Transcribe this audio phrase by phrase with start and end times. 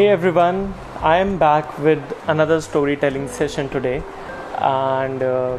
[0.00, 4.02] Hey everyone, I am back with another storytelling session today.
[4.58, 5.58] And uh,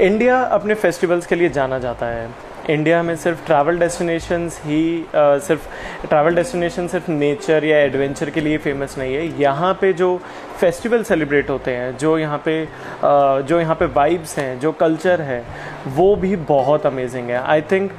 [0.00, 2.30] India अपने festivals के लिए जाना जाता है।
[2.70, 8.40] इंडिया में सिर्फ़ ट्रैवल डेस्टिनेशंस ही uh, सिर्फ़ ट्रैवल डेस्टिनेशन सिर्फ़ नेचर या एडवेंचर के
[8.40, 10.10] लिए फ़ेमस नहीं है। यहाँ पे जो
[10.60, 12.54] फेस्टिवल सेलिब्रेट होते हैं जो यहाँ पे
[13.02, 15.42] जो यहाँ पे वाइब्स हैं जो कल्चर है
[15.88, 17.92] वो भी बहुत अमेजिंग है। I think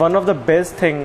[0.00, 1.02] one of the best thing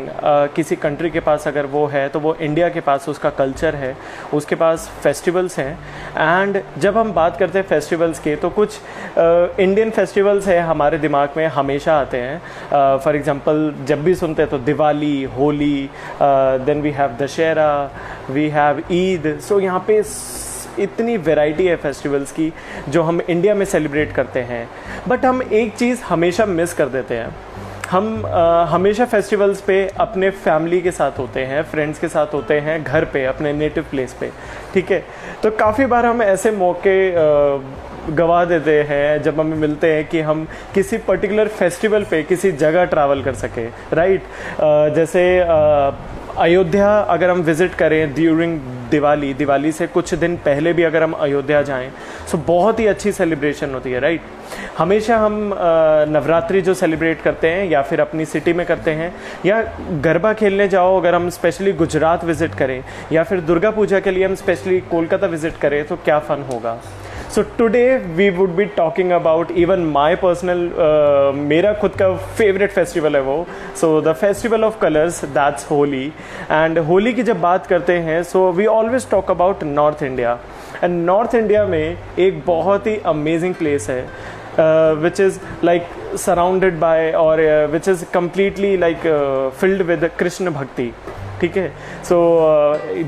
[0.56, 3.96] किसी कंट्री के पास अगर वो है तो वो इंडिया के पास उसका कल्चर है
[4.34, 5.72] उसके पास फेस्टिवल्स हैं।
[6.18, 8.80] एंड जब हम बात करते हैं फेस्टिवल्स के तो कुछ
[9.18, 12.40] इंडियन uh, फेस्टिवल्स हैं हमारे दिमाग में हमेशा आते हैं।
[12.72, 15.90] फॉर uh, एग्ज़ाम्पल जब भी सुनते हैं तो Diwali Holi
[16.22, 17.72] then we have Dussehra
[18.30, 19.38] we have Eid.
[19.42, 20.02] So यहाँ पे
[20.80, 22.52] इतनी वैरायटी है फेस्टिवल्स की
[22.90, 24.68] जो हम इंडिया में सेलिब्रेट करते हैं।
[25.08, 27.36] बट हम एक चीज़ हमेशा मिस कर देते हैं।
[27.90, 32.60] हम आ, हमेशा फेस्टिवल्स पे अपने फैमिली के साथ होते हैं फ्रेंड्स के साथ होते
[32.60, 34.30] हैं घर पे अपने नेटिव प्लेस पे।
[34.74, 35.04] ठीक है?
[35.44, 36.96] तो काफ़ी बार हम ऐसे मौके
[38.16, 42.86] गवा देते हैं जब हमें मिलते हैं कि हम किसी पर्टिकुलर फेस्टिवल पे किसी जगह
[42.86, 44.24] ट्रैवल कर सके। राइट
[44.96, 45.92] जैसे आ,
[46.38, 48.60] अयोध्या अगर हम विज़िट करें ड्यूरिंग
[48.92, 51.90] दिवाली दिवाली से कुछ दिन पहले भी अगर हम अयोध्या जाएँ
[52.32, 54.22] सो बहुत ही अच्छी सेलिब्रेशन होती है राइट
[54.78, 55.54] हमेशा हम
[56.10, 59.14] नवरात्रि जो सेलिब्रेट करते हैं या फिर अपनी सिटी में करते हैं,
[59.46, 59.62] या
[60.04, 64.26] गरबा खेलने जाओ अगर हम स्पेशली गुजरात विज़िट करें, या फिर दुर्गा पूजा के लिए
[64.26, 66.80] हम स्पेशली कोलकाता विज़िट करें तो क्या फ़न होगा?
[67.36, 67.80] So today
[68.16, 70.60] we would be talking about even my personal
[71.38, 73.36] मेरा खुद का फेवरेट फेस्टिवल है वो।
[73.80, 76.06] So the festival of colours that's Holi
[76.52, 80.38] and Holi की जब बात करते हैं so we always talk about north India
[80.84, 84.02] and north India में एक बहुत ही अमेजिंग प्लेस है
[85.02, 85.88] which is like
[86.20, 87.42] surrounded by और
[87.72, 89.08] which is completely like
[89.60, 90.92] filled with Krishna bhakti
[91.42, 91.68] ठीक है?
[92.04, 92.18] सो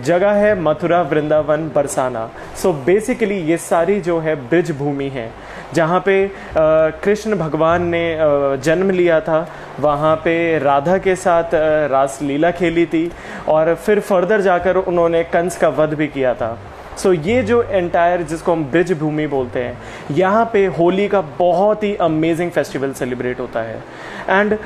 [0.05, 2.29] जगह है Mathura Vrindavan Barsana.
[2.55, 5.29] So so, basically ये सारी जो है ब्रिज भूमि है।
[5.73, 6.15] जहाँ पे
[6.57, 8.17] कृष्ण भगवान ने
[8.63, 9.47] जन्म लिया था
[9.79, 11.55] वहाँ पे राधा के साथ
[11.91, 13.11] रास लीला खेली थी
[13.47, 16.57] और फिर फर्दर जाकर उन्होंने कंस का वध भी किया था।
[16.97, 19.77] सो ये जो एंटायर जिसको हम ब्रिज भूमि बोलते हैं,
[20.11, 23.83] यहाँ पे होली का बहुत ही अमेजिंग फेस्टिवल सेलिब्रेट होता है।
[24.29, 24.57] एंड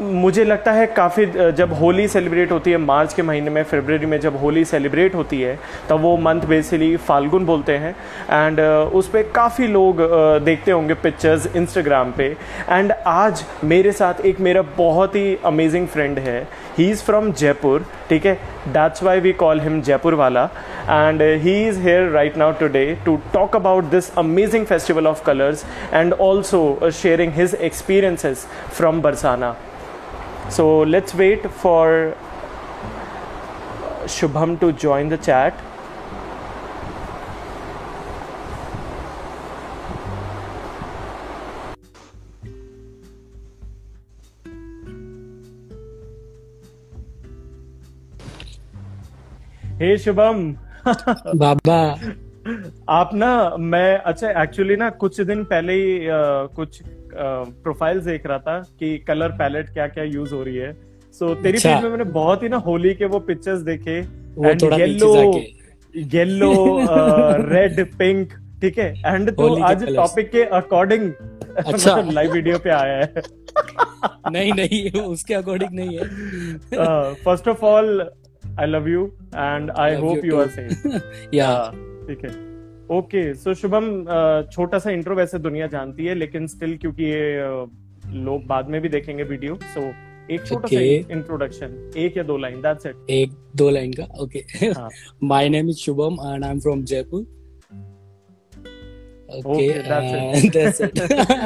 [0.00, 4.18] मुझे लगता है काफ़ी जब होली सेलिब्रेट होती है, मार्च के महीने में, फरवरी में
[4.20, 7.94] जब होली सेलिब्रेट होती है, तब वो मंथ बेसिकली फाल्गुन बोलते हैं।
[8.30, 10.00] एंड उस पर काफ़ी लोग
[10.44, 12.26] देखते होंगे पिक्चर्स इंस्टाग्राम पे।
[12.70, 16.40] एंड आज मेरे साथ एक मेरा बहुत ही अमेजिंग फ्रेंड है।
[16.78, 18.34] ही इज़ फ्रॉम जयपुर ठीक है?
[18.68, 20.44] That's why we call him Jaipur वाला।
[20.82, 25.22] And he he is here right now today to talk about this amazing festival of
[25.22, 28.46] colors and also uh, sharing his experiences
[28.78, 29.54] from Barsana.
[30.50, 32.14] So let's wait for uh,
[34.14, 35.54] Shubham to join the chat.
[49.78, 51.80] Hey Shubham, बाबा।
[52.90, 56.80] आप ना मैं अच्छा actually ना कुछ दिन पहले ही आ, कुछ
[57.14, 60.72] प्रोफ़ाइल देख रहा था कि कलर पैलेट क्या क्या यूज़ हो रही है।
[61.14, 64.62] सो so, तेरी अच्छा। में मैंने बहुत ही ना होली के वो पिक्चर्स देखे and
[64.62, 65.14] yellow
[65.94, 66.52] yellow
[67.48, 68.92] red pink ठीक है?
[69.06, 71.12] एंड तो आज टॉपिक के अकॉर्डिंग
[71.56, 73.22] अच्छा। मतलब लाइव वीडियो पे आया है।
[74.32, 76.04] नहीं नहीं उसके अकॉर्डिंग नहीं है।
[77.14, 78.10] First of all
[78.60, 79.04] I love you
[79.34, 80.86] and I hope you are safe
[81.34, 81.50] या
[82.08, 82.30] ठीक है।
[82.98, 83.90] ओके सो शुभम
[84.52, 87.42] छोटा सा इंट्रो वैसे दुनिया जानती है लेकिन स्टिल क्योंकि ये
[88.24, 89.86] लोग बाद में भी देखेंगे वीडियो सो so,
[90.30, 91.02] एक छोटा okay.
[91.02, 94.44] सा इंट्रोडक्शन एक या दो लाइन दैट्स इट एक दो लाइन का okay
[95.26, 97.26] my name is Shubham and I am from Jaipur
[99.32, 100.52] Okay, okay that's uh, it.
[100.52, 100.94] that's it.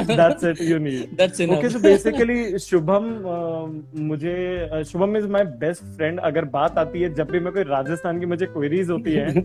[0.17, 0.59] that's it.
[0.61, 1.17] You need.
[1.17, 1.59] That's enough.
[1.59, 3.67] Okay, so basically Shubham uh,
[4.01, 8.19] मुझे Shubham is my best friend अगर बात आती है जब भी मैं कोई राजस्थान
[8.19, 9.43] की मुझे क्वेरीज होती है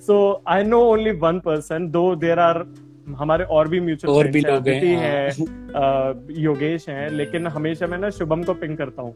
[0.00, 0.18] so
[0.48, 2.64] I know only one person though there are
[3.18, 5.30] हमारे और भी म्यूचुअल और भी लोग हैं है
[6.42, 9.14] योगेश हैं लेकिन हमेशा मैं ना शुभम को पिंग करता हूँ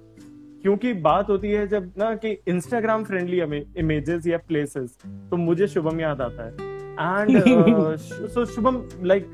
[0.63, 3.41] क्योंकि बात होती है जब ना कि इंस्टाग्राम फ्रेंडली
[3.81, 4.97] इमेजेस या प्लेसेस
[5.31, 7.43] तो मुझे शुभम याद आता है and
[8.29, 9.31] so Shubham like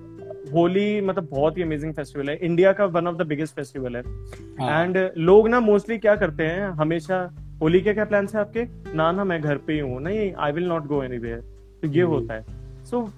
[0.53, 4.03] Holi मतलब बहुत ही अमेजिंग फेस्टिवल है। इंडिया का one of the biggest festival है।
[4.03, 5.11] एंड हाँ.
[5.19, 8.65] लोग ना मोस्टली क्या करते हैं हमेशा होली के क्या प्लान है आपके?
[8.97, 12.03] ना ना मैं घर पे ही हूँ। नहीं I will not go any तो ये
[12.03, 12.13] hmm.
[12.13, 12.45] होता है।
[12.85, 13.11] सो so,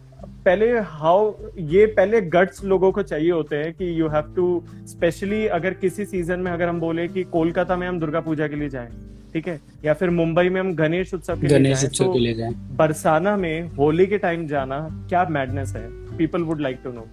[0.48, 1.32] पहले हाउ
[1.68, 4.46] ये पहले गट्स लोगों को चाहिए होते हैं कि यू हैव टू
[4.86, 8.56] स्पेशली अगर किसी सीज़न में अगर हम बोले कि कोलकाता में हम दुर्गा पूजा के
[8.56, 8.88] लिए जाएँ
[9.32, 9.58] ठीक है?
[9.84, 12.34] या फिर मुंबई में हम गणेश उत्सव के लिए गणेश जाएँ, उत्सव तो के लिए
[12.34, 14.78] जाएँ। बरसाना में होली के टाइम जाना
[15.08, 15.86] क्या मैडनेस है?
[16.16, 17.06] People would like to know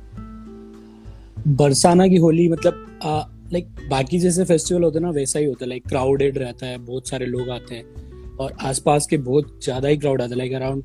[1.57, 2.99] Barsana की होली मतलब
[3.53, 6.77] लाइक बाकी जैसे फेस्टिवल होते हैं ना वैसा ही होता है लाइक क्राउडेड रहता है
[6.85, 10.53] बहुत सारे लोग आते हैं और आसपास के बहुत ज़्यादा ही क्राउड आता है लाइक
[10.53, 10.83] अराउंड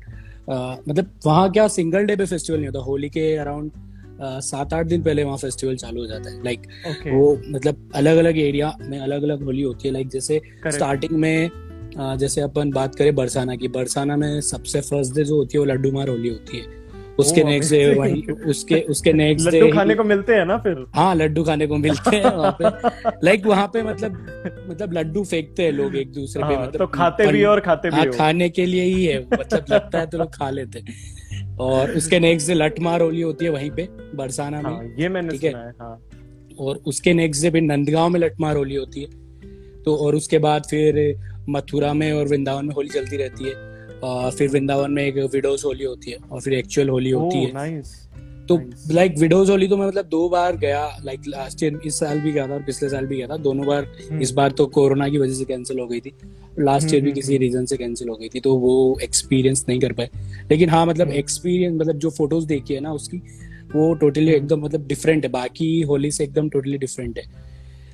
[0.51, 2.79] मतलब वहाँ क्या सिंगल डे पे फेस्टिवल नहीं होता?
[2.79, 3.71] होली के अराउंड
[4.21, 6.67] सात आठ दिन पहले वहाँ फेस्टिवल चालू हो जाता है। लाइक
[7.07, 11.49] वो मतलब अलग अलग एरिया में अलग अलग होली होती है। लाइक जैसे स्टार्टिंग में
[12.17, 15.65] जैसे अपन बात करें बरसाना की। बरसाना में सबसे फ़र्स्ट डे जो होती है वो
[15.65, 16.80] लड्डू मार होली होती है।
[17.21, 20.85] उसके नेक्स्ट डे वही उसके उसके नेक्स्ट डे लड्डू खाने को मिलते हैं ना फिर?
[20.95, 25.63] हाँ लड्डू खाने को मिलते हैं वहाँ पे। लाइक वहाँ पे मतलब मतलब लड्डू फेंकते
[25.63, 28.49] हैं लोग एक दूसरे पे हाँ, मतलब तो खाते भी और खाते भी हाँ खाने
[28.49, 32.47] के लिए ही है मतलब लगता है तो लोग खा लेते हैं। और उसके नेक्स्ट
[32.47, 35.53] डे लठमार होली होती है वहीं पे बरसाना में हाँ ये मैंने ठीक है।
[36.59, 39.19] और उसके नेक्स्ट डे फिर नंदगांव में लठमार होली होती है।
[39.83, 41.15] तो और उसके बाद फिर
[41.49, 43.70] मथुरा में और वृंदावन में होली चलती रहती है।
[44.03, 47.81] और फिर वृंदावन में एक विडोज होली होती है और फिर एक्चुअल होली होती है।
[48.47, 48.57] तो
[48.91, 52.31] लाइक विडोज होली तो मैं मतलब दो बार गया लाइक लास्ट ईयर इस साल भी
[52.31, 53.87] गया था और पिछले साल भी गया था। दोनों बार
[54.21, 56.13] इस बार तो कोरोना की वजह से कैंसिल हो गई थी।
[56.59, 59.79] लास्ट ईयर भी हम्म, किसी रीजन से कैंसिल हो गई थी तो वो एक्सपीरियंस नहीं
[59.79, 60.09] कर पाए।
[60.51, 63.17] लेकिन हाँ मतलब हम्म। एक्सपीरियंस मतलब जो फ़ोटोज़ देखी है ना उसकी
[63.75, 67.25] वो टोटली हम्म। एकदम मतलब डिफरेंट है। बाकी होली से एकदम टोटली डिफरेंट है।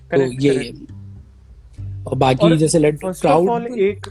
[0.10, 2.08] तो ये correct.
[2.08, 4.08] और बाकी और जैसे लेट क्राउड एक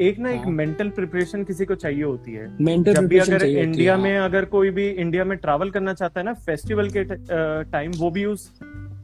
[0.00, 3.44] एक ना एक हाँ। मेंटल प्रिपरेशन किसी को चाहिए होती है मेंटल जब भी अगर
[3.44, 7.04] इंडिया हाँ। में अगर कोई भी इंडिया में ट्रैवल करना चाहता है ना फेस्टिवल के
[7.70, 8.50] टाइम वो भी उस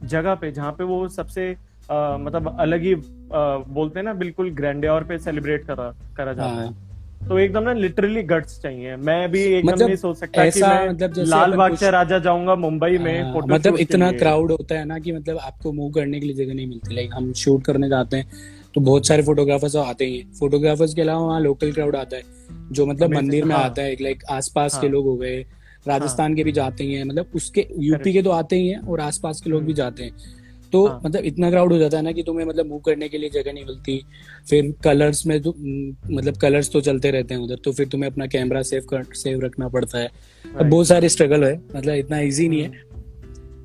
[0.03, 1.51] जगह पे जहाँ पे वो सबसे
[1.89, 6.65] अ, मतलब अलग ही बोलते हैं ना बिल्कुल ग्रैंडियर पे सेलिब्रेट करा करा जाता हाँ।
[6.65, 10.61] है तो एकदम ना लिटरली गट्स चाहिए मैं भी एकदम मतलब नहीं सोच सकता कि
[10.61, 14.75] मैं मतलब लाल बाग से राजा जाऊँगा मुंबई में हाँ, फ़ोटो मतलब इतना क्राउड होता
[14.75, 17.63] है ना कि मतलब आपको मूव करने के लिए जगह नहीं मिलती लाइक हम शूट
[17.63, 21.71] करने जाते हैं तो बहुत सारे फोटोग्राफर्स आते ही हैं फोटोग्राफर्स के अलावा वहाँ लोकल
[21.71, 22.23] क्राउड आता है
[22.71, 25.39] जो मतलब मंदिर में हाँ। आता है लाइक आसपास के हाँ। लोग हो गए
[25.87, 28.99] राजस्थान के भी जाते ही हैं मतलब उसके यूपी के तो आते ही हैं और
[28.99, 30.39] आसपास के लोग भी जाते हैं
[30.73, 33.09] तो हम्म। हाँ। मतलब इतना क्राउड हो जाता है ना कि तुम्हें मतलब मूव करने
[33.09, 34.01] के लिए जगह नहीं मिलती
[34.49, 38.09] फिर कलर्स में तो हम्म, मतलब कलर्स तो चलते रहते हैं उधर तो फिर तुम्हें
[38.11, 40.09] अपना कैमरा सेव कर सेव रखना पड़ता है
[40.45, 42.89] अब बहुत सारे स्ट्रगल है मतलब इतना इजी नहीं है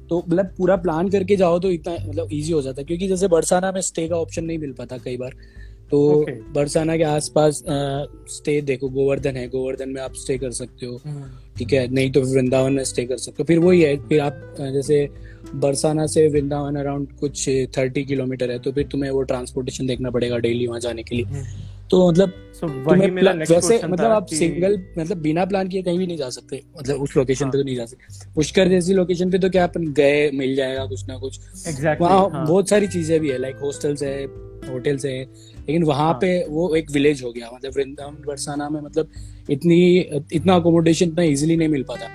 [0.09, 3.29] तो मतलब पूरा प्लान करके जाओ तो इतना मतलब इजी हो जाता है। क्योंकि जैसे
[3.29, 5.35] बरसाना में स्टे का ऑप्शन नहीं मिल पाता कई बार।
[5.91, 6.33] तो Okay.
[6.55, 7.63] बरसाना के आसपास
[8.29, 12.11] स्टे देखो गोवर्धन है गोवर्धन में आप स्टे कर सकते हो। हम्म, ठीक है नहीं
[12.13, 15.09] तो वृंदावन में स्टे कर सकते हो। फिर वही है फिर आप जैसे
[15.55, 17.49] बरसाना से वृंदावन अराउंड कुछ
[17.79, 21.25] थर्टी किलोमीटर है तो फिर तुम्हें वो ट्रांसपोर्टेशन देखना पड़ेगा डेली वहाँ जाने के लिए।
[21.25, 22.69] हम्म। तो मतलब So,
[23.51, 27.17] वैसे मतलब आप सिंगल मतलब बिना प्लान किए कहीं भी नहीं जा सकते मतलब उस
[27.17, 30.31] लोकेशन हाँ। पे तो नहीं जा सकते पुष्कर जैसी लोकेशन पे तो क्या अपन गए
[30.31, 34.03] मिल जाएगा कुछ ना कुछ Exactly, वहाँ हाँ। बहुत सारी चीज़ें भी है लाइक हॉस्टल्स
[34.03, 34.25] है
[34.71, 38.81] होटल्स है लेकिन वहाँ हाँ। पे वो एक विलेज हो गया मतलब वृंदावन बरसाना में
[38.81, 39.11] मतलब
[39.51, 39.99] इतनी
[40.33, 42.09] इतना अकोमोडेशन इतना इजीली नहीं मिल पाता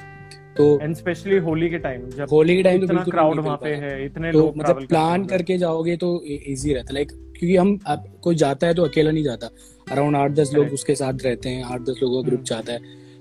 [0.58, 3.58] तो एंड स्पेशली होली के टाइम जब होली के टाइम तो इतना बिल्कुल क्राउड वहाँ
[3.58, 7.56] पे है इतने तो लोग मतलब प्लान करके जाओगे तो इजी रहता। है लाइक क्योंकि
[7.56, 9.50] हम आप कोई जाता है तो अकेला नहीं जाता।
[9.92, 12.74] अराउंड आठ दस लोग उसके साथ रहते हैं आठ दस लोगों का ग्रुप हम्म। जाता
[12.74, 12.80] है।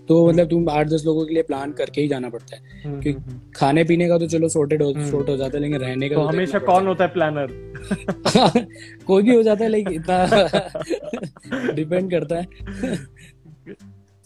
[0.08, 3.00] तो मतलब तुम आठ दस लोगों के लिए प्लान करके ही जाना पड़ता है। हम्म,
[3.00, 5.62] कि- हम्म, हम्म। खाने पीने का तो चलो सॉर्टेड हो हम्म। सॉर्ट हो जाता है
[5.62, 7.46] लेकिन रहने का तो देखना हमेशा कौन होता है प्लानर
[9.06, 10.26] कोई भी हो जाता है लेकिन इतना
[11.72, 12.46] डिपेंड करता है।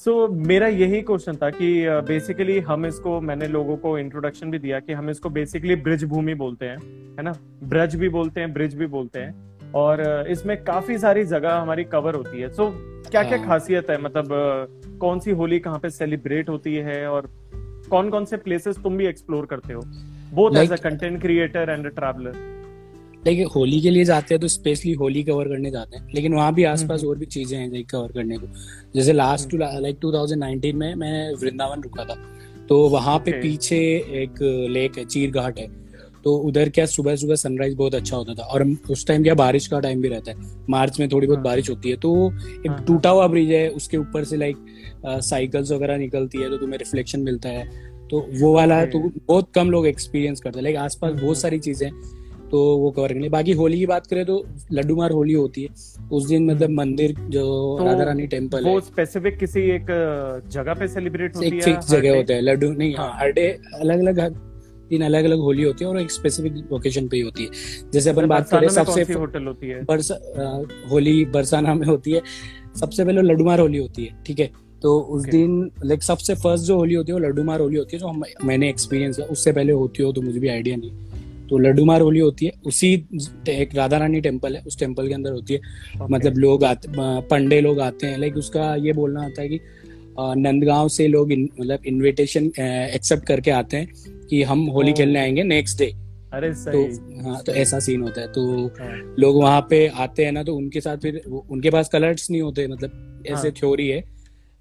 [0.04, 4.50] सो so, मेरा यही क्वेश्चन था कि बेसिकली uh, हम इसको मैंने लोगों को इंट्रोडक्शन
[4.50, 6.78] भी दिया कि हम इसको बेसिकली ब्रिज भूमि बोलते हैं
[7.16, 7.32] है ना?
[7.62, 11.84] ब्रज भी बोलते हैं ब्रिज भी बोलते हैं। और अ, इसमें काफ़ी सारी जगह हमारी
[11.84, 14.02] कवर होती है। सो so, क्या क्या हाँ। खासियत है?
[14.02, 14.66] मतलब अ,
[14.99, 17.08] कौन सी होली कहाँ पे सेलिब्रेट होती है?
[17.08, 17.30] और
[17.90, 19.80] कौन कौन से प्लेसेस तुम भी एक्सप्लोर करते हो?
[20.32, 22.63] Both as a content creator and a traveller
[23.26, 26.54] लेकिन होली के लिए जाते हैं तो स्पेशली होली कवर करने जाते हैं लेकिन वहाँ
[26.54, 28.47] भी आसपास हम्म। और भी चीज़ें हैं लाइक कवर करने को
[28.95, 32.16] जैसे लास्ट टू लाइक 2019 में मैं वृंदावन रुका था
[32.69, 33.78] तो वहाँ पे पीछे
[34.23, 35.69] एक लेक है चीर घाट है
[36.25, 39.66] तो उधर क्या सुबह सुबह सनराइज बहुत अच्छा होता था और उस टाइम क्या बारिश
[39.66, 40.37] का टाइम भी रहता है
[40.71, 43.50] मार्च में थोड़ी बहुत हाँ। बारिश होती है तो हाँ, एक हाँ। टूटा हुआ ब्रिज
[43.50, 44.57] है उसके ऊपर से लाइक
[45.07, 48.85] साइकिल्स वगैरह निकलती है तो तुम्हें रिफ्लेक्शन मिलता है तो वो वाला.
[48.85, 51.95] तो बहुत कम लोग एक्सपीरियंस करते हैं लाइक आसपास हम्म, बहुत हम्म। सारी चीज़ें हैं
[52.54, 54.34] तो वो कवर करने। बाकी होली की बात करें तो
[54.73, 57.42] लड्डू मार होली होती है। उस दिन मतलब मंदिर जो
[57.78, 59.87] तो राधा रानी टेंपल है। वो स्पेसिफिक किसी एक
[60.52, 61.61] जगह पे सेलिब्रेट होती एक है?
[61.62, 64.20] फिक्स जगह होता है लड्डू नहीं हाँ। हर डे अलग अलग
[64.90, 68.11] दिन अलग अलग होली होती है और एक स्पेसिफिक लोकेशन पे ही होती है। जैसे
[68.11, 69.82] अपन बात करें सबसे होटल होती है?
[69.84, 70.11] बरस
[70.90, 72.20] होली बरसाना में होती है।
[72.80, 74.50] सबसे पहले लड्डू मार होली होती है ठीक है?
[74.82, 75.30] तो उस Okay.
[75.32, 78.08] दिन लाइक सबसे फ़र्स्ट जो होली होती है वो लड्डू मार होली होती है जो
[78.08, 80.90] हम मैंने एक्सपीरियंस उससे पहले होती हो तो मुझे भी आइडिया नहीं।
[81.54, 83.06] तो लड्डूमार होली होती है। उसी
[83.49, 85.61] एक राधा रानी टेंपल है उस टेंपल के अंदर होती है।
[85.96, 86.11] Okay.
[86.11, 86.88] मतलब लोग आते
[87.20, 89.61] पंडे लोग आते हैं। लाइक उसका ये बोलना होता है कि
[90.20, 92.46] नंदगांव से लोग इन- मतलब इनविटेशन
[92.94, 93.88] एक्सेप्ट करके आते हैं
[94.30, 94.96] कि हम होली Oh.
[94.96, 95.94] खेलने आएँगे नेक्स्ट डे
[96.32, 100.25] अरे सही। तो हाँ तो ऐसा सीन होता है। तो हाँ, लोग वहाँ पे आते
[100.25, 103.88] हैं ना तो उनके साथ फिर उनके पास कलर्स नहीं होते मतलब ऐसे हाँ। थ्योरी
[103.88, 104.13] है।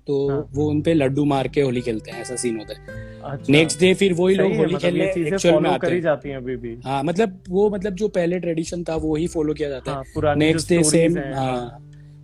[0.08, 3.52] तो हाँ। वो उनपे लड्डू मार के होली खेलते हैं ऐसा सीन होता है। अच्छा।
[3.54, 6.56] नेक्स्ट डे फिर वही लोग होली मतलब खेलने एक्चुअल में आते हैं। जाती हैं अभी
[6.56, 9.98] भी। हाँ मतलब वो मतलब जो पहले ट्रेडिशन था वो ही फॉलो किया जाता है।
[10.18, 11.80] हाँ नेक्स्ट डे सेम हाँ।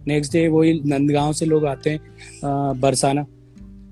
[0.08, 3.26] नेक्स्ट डे वही नंदगांव से लोग आते हैं बरसाना।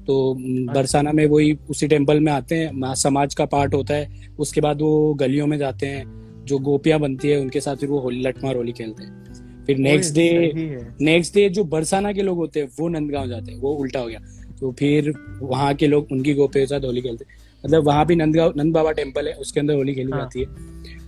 [0.07, 0.35] तो
[0.73, 4.81] बरसाना में वही उसी टेंपल में आते हैं समाज का पार्ट होता है। उसके बाद
[4.81, 6.05] वो गलियों में जाते हैं
[6.45, 9.26] जो गोपियाँ बनती है उनके साथ फिर वो होली लठमार होली खेलते हैं।
[9.67, 10.27] फिर नेक्स्ट डे
[11.01, 14.07] नेक्स्ट डे जो बरसाना के लोग होते हैं वो नंदगांव जाते हैं वो उल्टा हो
[14.07, 14.19] गया।
[14.59, 18.15] तो फिर वहाँ के लोग उनकी गोपे के साथ होली खेलते हैं। मतलब वहाँ भी
[18.15, 20.45] नंदगांव नंद बाबा टेंपल है उसके अंदर होली खेली हाँ। जाती है।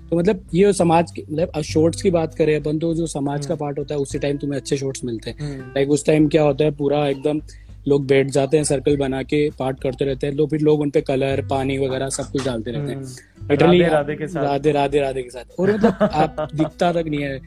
[0.10, 3.56] तो मतलब ये समाज की मतलब शॉर्ट्स की बात करें अपन तो जो समाज का
[3.56, 6.66] पार्ट होता है उसी टाइम तुम्हें अच्छे शॉर्ट्स मिलते हैं। लाइक उस टाइम क्या होता
[6.66, 7.42] है पूरा एकदम
[7.88, 11.02] लोग बैठ जाते हैं सर्कल बना के पार्ट करते रहते हैं तो फिर लोग उनपे
[11.02, 14.72] कलर पानी वगैरह सब कुछ डालते रहते हैं। हम्म, लिटरली राधे राधे के साथ। राधे
[14.72, 17.40] राधे राधे के साथ। और मतलब आप दिखता तक नहीं है।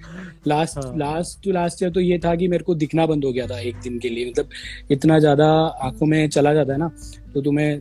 [0.47, 3.33] लास्ट हाँ। लास्ट टू लास्ट ईयर तो ये था कि मेरे को दिखना बंद हो
[3.33, 4.49] गया था एक दिन के लिए। मतलब
[4.91, 5.49] इतना ज़्यादा
[5.83, 6.91] आँखों में चला जाता है ना
[7.35, 7.81] तो तुम्हें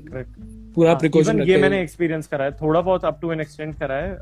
[0.75, 3.95] पूरा हाँ, प्रिकॉशन ये मैंने एक्सपीरियंस करा है। थोड़ा बहुत अप टू एन एक्सटेंट करा
[3.95, 4.17] है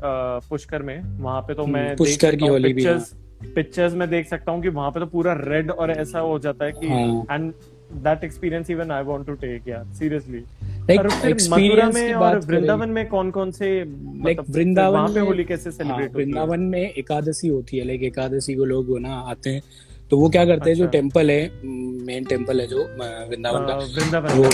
[0.48, 3.12] पुष्कर में। वहाँ पे तो हम्म, मैं पुष्कर की होली भी, पिक्चर्स
[3.54, 6.64] पिक्चर्स में देख सकता हूँ कि वहाँ पे तो पूरा रेड और ऐसा हो जाता
[6.64, 7.52] है कि हाँ। And
[7.92, 10.44] that experience even I want to take यार सीरियसली
[10.90, 13.68] मथुरा में और वृंदावन में कौन कौन से
[14.24, 18.54] लाइक वृंदावन वहाँ पे होली कैसे हाँ, सेलिब्रेट वृंदावन में एकादशी होती है। लाइक एकादशी
[18.54, 19.62] को लोग ना आते हैं।
[20.10, 21.50] तो वो क्या करते हैं जो अच्छा। टेंपल है
[22.06, 24.44] मेन टेंपल है जो वृंदावन का वृंदावन वो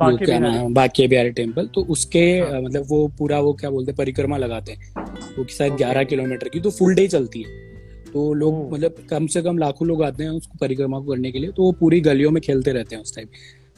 [0.00, 3.90] वो क्या। नाम बाकी बिहारी टेंपल तो उसके हाँ। मतलब वो पूरा वो क्या बोलते
[3.90, 4.94] हैं परिक्रमा लगाते हैं।
[5.38, 5.72] वो शायद.
[5.72, 7.65] ग्यारह किलोमीटर की तो फुल डे चलती है।
[8.16, 11.38] तो लोग मतलब कम से कम लाखों लोग आते हैं उसको परिक्रमा को करने के
[11.38, 13.28] लिए तो वो पूरी गलियों में खेलते रहते हैं उस टाइम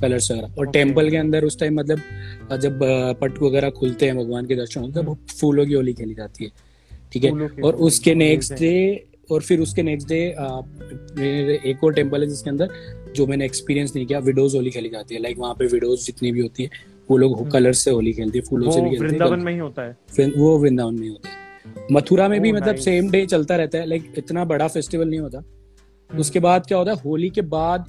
[0.01, 2.79] कलर्स वगैरह। और टेंपल के अंदर उस टाइम मतलब जब
[3.21, 6.51] पट वगैरह खुलते हैं भगवान के दर्शन होते हैं फूलों की होली खेली जाती है
[7.13, 7.31] ठीक है?
[7.65, 8.75] और उसके नेक्स्ट डे
[9.31, 10.21] और फिर उसके नेक्स्ट डे
[11.71, 12.69] एक और टेंपल है जिसके अंदर
[13.17, 16.33] जो मैंने एक्सपीरियंस नहीं किया विडोज होली खेली जाती है। लाइक वहाँ पे विडोज जितनी
[16.33, 16.71] भी होती है
[17.11, 19.59] वो लोग कलर से होली खेलती है फूलों से भी खेलते वृंदावन हैं में ही
[19.59, 21.38] होता है। वो वृंदावन में होता है।
[21.93, 25.21] मथुरा में भी Oh, मतलब सेम डे चलता रहता है लाइक इतना बड़ा फेस्टिवल नहीं
[25.21, 25.43] होता।
[26.11, 27.87] उसके बाद क्या होता है होली के बाद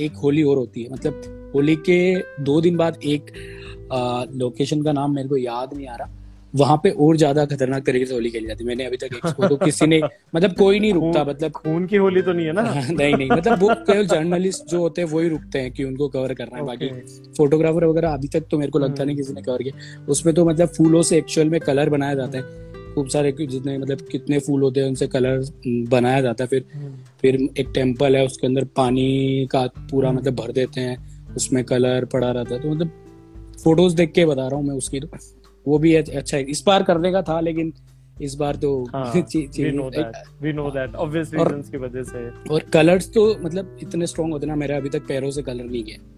[0.00, 1.98] एक होली और होती है। मतलब होली के
[2.44, 3.32] दो दिन बाद एक
[4.34, 6.10] लोकेशन का नाम मेरे को याद नहीं आ रहा।
[6.54, 9.48] वहाँ पे और ज़्यादा खतरनाक तरीके से होली खेली जाती है। मैंने अभी तक एक्सपो
[9.48, 10.00] तो किसी ने
[10.34, 12.62] मतलब कोई नहीं रुकता मतलब खून की होली तो नहीं है ना?
[12.90, 16.34] नहीं नहीं मतलब वो केवल जर्नलिस्ट जो होते हैं वही रुकते हैं कि उनको कवर
[16.34, 16.88] करना है। बाकी
[17.38, 20.44] फोटोग्राफर वगैरह अभी तक तो मेरे को लगता नहीं किसी ने कवर किया। उसमें तो
[20.44, 24.62] मतलब फूलों से एक्चुअल में कलर बनाया जाता है। खूब सारे जितने मतलब कितने फूल
[24.62, 28.64] होते हैं उनसे कलर बनाया जाता है। फिर हम्म, फिर एक टेंपल है उसके अंदर
[28.64, 32.90] पानी का पूरा हम्म। मतलब भर देते हैं उसमें कलर पड़ा रहता है। तो मतलब
[33.64, 35.08] फ़ोटोज़ देख के बता रहा हूँ मैं उसकी तो।
[35.66, 37.72] वो भी अच्छा है। इस बार करने का था लेकिन
[38.22, 39.12] इस बार तो हाँ
[42.50, 45.84] और कलर्स तो मतलब इतने स्ट्रॉन्ग होते ना मेरे अभी तक पैरों से कलर नहीं
[45.84, 46.15] गया।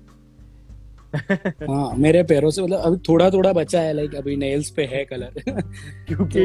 [1.16, 5.04] हाँ मेरे पैरों से मतलब अभी थोड़ा थोड़ा बचा है लाइक अभी नेल्स पे है
[5.04, 5.30] कलर
[6.08, 6.40] क्योंकि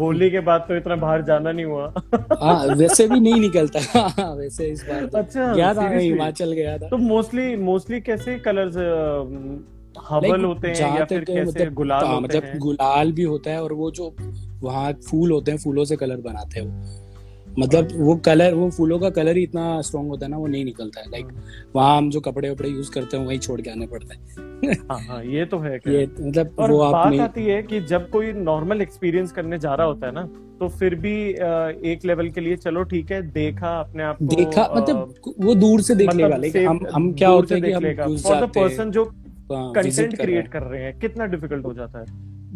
[0.00, 1.94] होली के बाद तो इतना बाहर जाना नहीं हुआ।
[2.42, 3.80] हाँ वैसे भी नहीं निकलता।
[4.20, 8.00] हाँ, वैसे इस बार तो। अच्छा गया था मैं हिमाचल गया था। तो मोस्टली मोस्टली
[8.00, 8.74] कैसे कलर्स
[10.10, 12.58] Like, होते हैं या फिर कैसे मतलब गुलाल हाँ, होते मतलब हैं?
[12.58, 14.16] गुलाल भी होता है और वो जो
[14.62, 17.05] वहाँ फूल होते हैं फूलों से कलर बनाते हैं वो।
[17.58, 20.64] मतलब वो कलर वो फूलों का कलर ही इतना स्ट्रॉन्ग होता है ना वो नहीं
[20.64, 21.26] निकलता है। लाइक
[21.76, 24.98] वहाँ हम जो कपड़े वपड़े यूज़ करते हैं वही छोड़ के आने पड़ते हैं। हाँ
[25.00, 28.32] हाँ ये तो है ये मतलब और वो बात नहीं आती है कि जब कोई
[28.32, 30.22] नॉर्मल एक्सपीरियंस करने जा रहा होता है ना
[30.60, 31.14] तो फिर भी
[31.90, 35.80] एक लेवल के लिए चलो ठीक है देखा अपने आप को देखा मतलब वो दूर
[35.80, 38.50] से देख लेगा। मतलब लेकिन हम हम क्या होते हैं कि देख हम फॉर द
[38.50, 39.04] पर्सन जो
[39.50, 42.04] कंटेंट क्रिएट। कर रहे हैं। कितना डिफ़िकल्ट हो जाता है?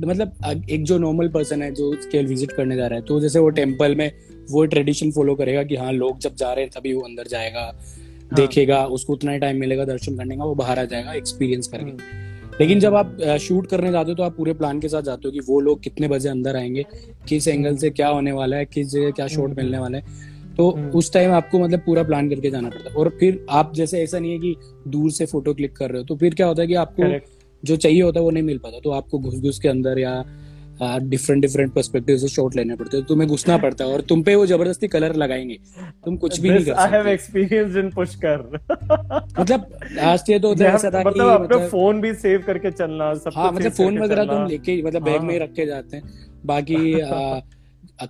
[0.07, 3.38] मतलब एक जो नॉर्मल पर्सन है जो स्केल विज़िट करने जा रहा है तो जैसे
[3.38, 4.11] वो टेंपल में
[4.50, 7.61] वो ट्रेडिशन फॉलो करेगा कि हाँ लोग जब जा रहे हैं तभी वो अंदर जाएगा
[7.61, 11.69] हाँ। देखेगा उसको उतना ही टाइम मिलेगा दर्शन करने का वो बाहर आ जाएगा एक्सपीरियंस
[11.69, 12.28] करके
[12.61, 15.33] लेकिन जब आप शूट करने जाते हो तो आप पूरे प्लान के साथ जाते हो
[15.33, 16.85] कि वो लोग कितने बजे अंदर आएँगे
[17.28, 20.28] किस एंगल से क्या होने वाला है किस जगह क्या शॉट हम्म। मिलने वाला है
[20.57, 23.73] तो हम्म। उस टाइम आपको मतलब पूरा प्लान करके जाना पड़ता है और फिर आप
[23.75, 24.57] जैसे ऐसा नहीं है कि
[24.88, 27.09] दूर से फ़ोटो क्लिक कर रहे हो तो फिर क्या होता है कि आपको
[27.62, 30.12] जो चाहिए होता है वो नहीं मिल पाता तो आपको घुस घुस के अंदर या
[30.82, 34.34] डिफरेंट डिफरेंट पर्सपेक्टिव से शॉट लेने पड़ते हैं। तुम्हें घुसना पड़ता है और तुम पे
[34.34, 35.56] वो ज़बरदस्ती कलर लगाएँगे।
[36.04, 38.38] तुम कुछ भी नहीं कर सकते I have experience in Pushkar
[39.40, 43.32] मतलब लास्ट ईयर तो ऐसा था मतलब अपना मतलब फ़ोन भी सेव करके चलना सब
[43.37, 46.02] हाँ मतलब फ़ोन वगैरह तुम लेके मतलब बैग में ही। हाँ। रख के जाते हैं।
[46.46, 46.76] बाकी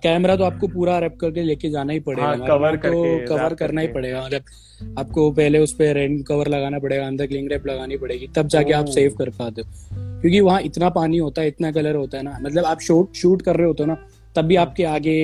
[0.03, 3.81] कैमरा तो आपको पूरा रैप करके लेके जाना ही पड़ेगा। हाँ, कवर तो कवर करना
[3.81, 7.97] ही पड़ेगा। मतलब आपको पहले उस पर रेन कवर लगाना पड़ेगा अंदर क्लिंग रैप लगानी
[7.97, 11.71] पड़ेगी तब जाके आप सेव कर पाते हो। क्योंकि वहाँ इतना पानी होता है इतना
[11.71, 13.95] कलर होता है ना। मतलब आप शूट शूट कर रहे होते हो ना
[14.35, 15.15] तब भी आपके आगे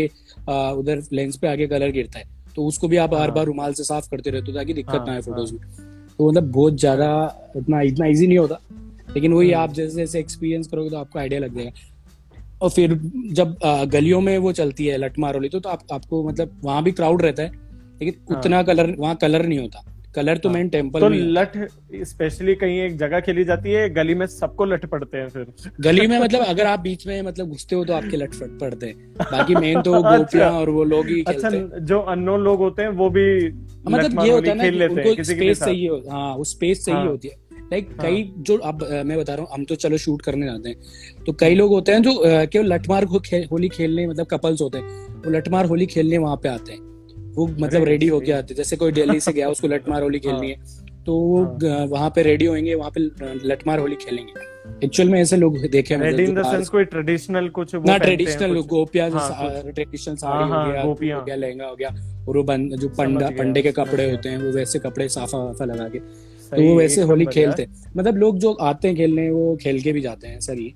[0.50, 2.26] उधर लेंस पे आगे कलर गिरता है।
[2.56, 4.94] तो उसको भी आप बार बार हाँ। रुमाल से साफ़ करते रहते हो ताकि दिक्कत
[4.94, 5.60] हाँ, ना आए फ़ोटोज़ में।
[6.18, 7.10] तो मतलब बहुत ज़्यादा
[7.58, 8.60] इतना इतना ईजी नहीं होता।
[9.10, 11.72] लेकिन वही आप जैसे जैसे एक्सपीरियंस करोगे तो आपको आइडिया लग जाएगा।
[12.62, 12.94] और फिर
[13.34, 13.56] जब
[13.92, 17.22] गलियों में वो चलती है लटमार होली तो, तो आप, आपको मतलब वहाँ भी क्राउड
[17.22, 17.52] रहता है
[18.02, 19.84] लेकिन हाँ। उतना कलर वहाँ कलर नहीं होता।
[20.18, 21.58] कलर तो मेन हाँ। टेंपल तो लठ
[22.04, 26.08] स्पेशली कहीं एक जगह खेली जाती है गली में सबको लठ पड़ते हैं फिर गली
[26.08, 29.56] में मतलब अगर आप बीच में मतलब घुसते हो तो आपके लठ पड़ते हैं बाकी
[29.56, 33.10] मेन तो अच्छा। गोपियाँ और वो लोग ही अच्छा जो अननोन लोग होते हैं वो
[33.10, 33.28] भी
[33.88, 37.36] मतलब ये होता है ना उनको स्पेस चाहिए हाँ वो स्पेस चाहिए हाँ। होती है
[37.72, 37.98] लाइक हाँ.
[38.02, 41.34] कई जो अब मैं बता रहा हूँ हम तो चलो शूट करने जाते हैं तो
[41.40, 43.04] कई लोग होते हैं जो केवल लठमार
[43.52, 46.86] होली खेलने मतलब कपल्स होते हैं वो लठमार होली खेलने वहाँ पे आते हैं
[47.38, 50.66] वो मतलब रेडी होके आते जैसे कोई दिल्ली से गया उसको लटमार होली खेलनी हाँ।
[50.68, 53.02] है तो वो हाँ। वहाँ पे रेडी होंगे वहाँ पे
[53.48, 54.46] लठमार होली खेलेंगे।
[54.86, 57.98] एक्चुअल में ऐसे लोग देखे हैं रेडी इन द सेंस कोई ट्रेडिशनल कुछ वो ना
[57.98, 61.90] ट्रेडिशनल गोपिया ट्रेडिशनल साड़ी हो गया गोपियाँ। हो गया लहंगा हो गया
[62.28, 65.88] और वो जो पंडा पंडे के कपड़े होते हैं वो वैसे कपड़े साफा वाफा लगा
[65.90, 69.82] के तो वो वैसे होली खेलते हैं। मतलब लोग जो आते हैं खेलने वो खेल
[69.82, 70.70] के भी जाते हैं सर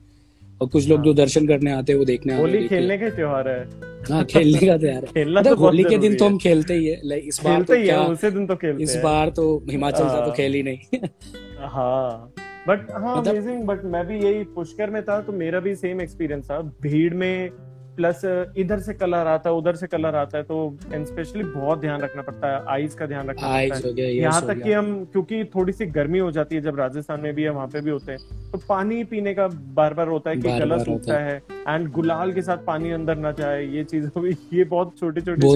[0.61, 3.49] और कुछ लोग जो हाँ। दर्शन करने आते हैं वो देखने होली खेलने का त्योहार
[3.49, 6.73] है। हाँ खेलने का तो यार। खेलना मतलब तो होली के दिन तो हम खेलते
[6.73, 10.03] ही है लाइक इस बार तो क्या उसी दिन तो खेलते इस बार तो हिमाचल
[10.03, 10.99] का तो हाँ। खेल ही नहीं।
[11.75, 12.33] हाँ
[12.67, 16.45] बट हाँ अमेजिंग बट मैं भी यही पुष्कर में था तो मेरा भी सेम एक्सपीरियंस
[16.45, 17.49] था। भीड़ में
[17.95, 18.21] प्लस
[18.57, 20.57] इधर से कलर आता है उधर से कलर आता है तो
[20.93, 24.71] स्पेशली बहुत ध्यान रखना पड़ता है आईज का ध्यान रखना पड़ता है। यहाँ तक कि
[24.71, 27.81] हम क्योंकि थोड़ी सी गर्मी हो जाती है जब राजस्थान में भी है वहाँ पे
[27.81, 31.35] भी होते हैं तो पानी पीने का बार बार होता है कि गला सूखता है।
[31.67, 34.07] एंड गुलाल के साथ पानी अंदर ना जाए ये चीज़
[34.53, 35.47] ये बहुत छोटी छोटी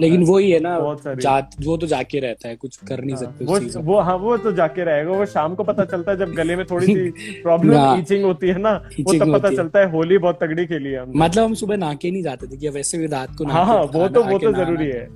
[0.00, 3.22] लेकिन वही है ना बहुत सारी। वो तो जाके रहता है कुछ कर नहीं हाँ,
[3.22, 6.32] सकते वो वो हाँ वो तो जाके रहेगा वो शाम को पता चलता है जब
[6.34, 10.18] गले में थोड़ी सी प्रॉब्लम ईचिंग होती है ना वो तब पता चलता है होली
[10.18, 13.36] बहुत तगड़ी खेली है मतलब हम सुबह नहा नहीं जाते थे कि वैसे भी रात
[13.38, 15.06] को हाँ, हाँ वो तो वो तो ज़रूरी है।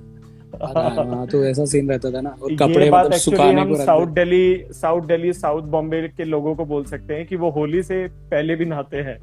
[0.63, 5.07] हाँ। तो ऐसा सीन रहता था ना। और कपड़े मतलब सुखाने को south Delhi south
[5.07, 8.65] Delhi south Bombay के लोगों को बोल सकते हैं कि वो होली से पहले भी
[8.65, 9.17] नहाते हैं।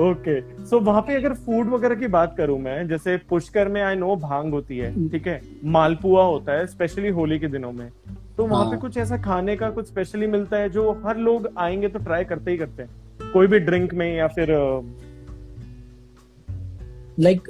[0.00, 3.96] ओके सो वहाँ पे अगर फ़ूड वगैरह की बात करूँ मैं जैसे पुष्कर में आई
[3.96, 5.40] नो भाँग होती है ठीक है?
[5.64, 7.88] मालपुआ होता है स्पेशली होली के दिनों में।
[8.38, 11.48] तो वहाँ पे हाँ। कुछ ऐसा खाने का कुछ स्पेशली मिलता है जो हर लोग
[11.58, 14.48] आएँगे तो ट्राई करते ही करते हैं। कोई भी ड्रिंक में या फिर
[17.20, 17.48] लाइक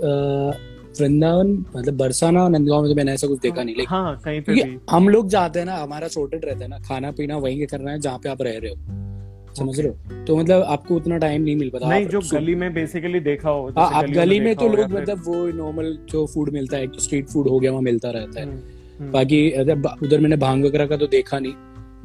[1.00, 4.40] वृंदावन मतलब बरसाना और नंदगांव में तो मैंने ऐसा कुछ देखा नहीं लाइक हाँ, कहीं
[4.40, 7.66] पे भी। हम लोग जाते हैं ना हमारा सॉर्टेड रहता है ना खाना पीना वहीं
[7.66, 10.24] करना है जहाँ पे आप रह रहे हो। समझ रहे हो?
[10.24, 13.68] तो मतलब आपको उतना टाइम नहीं मिल पाता। नहीं जो गली में बेसिकली देखा हो
[13.78, 17.48] हाँ आप गली में तो लोग मतलब वो नॉर्मल जो फ़ूड मिलता है स्ट्रीट फ़ूड
[17.48, 19.50] हो गया वहाँ मिलता रहता है। हम्म। बाकी
[20.02, 21.52] उधर मैंने भाँग वगैरह का तो देखा नहीं।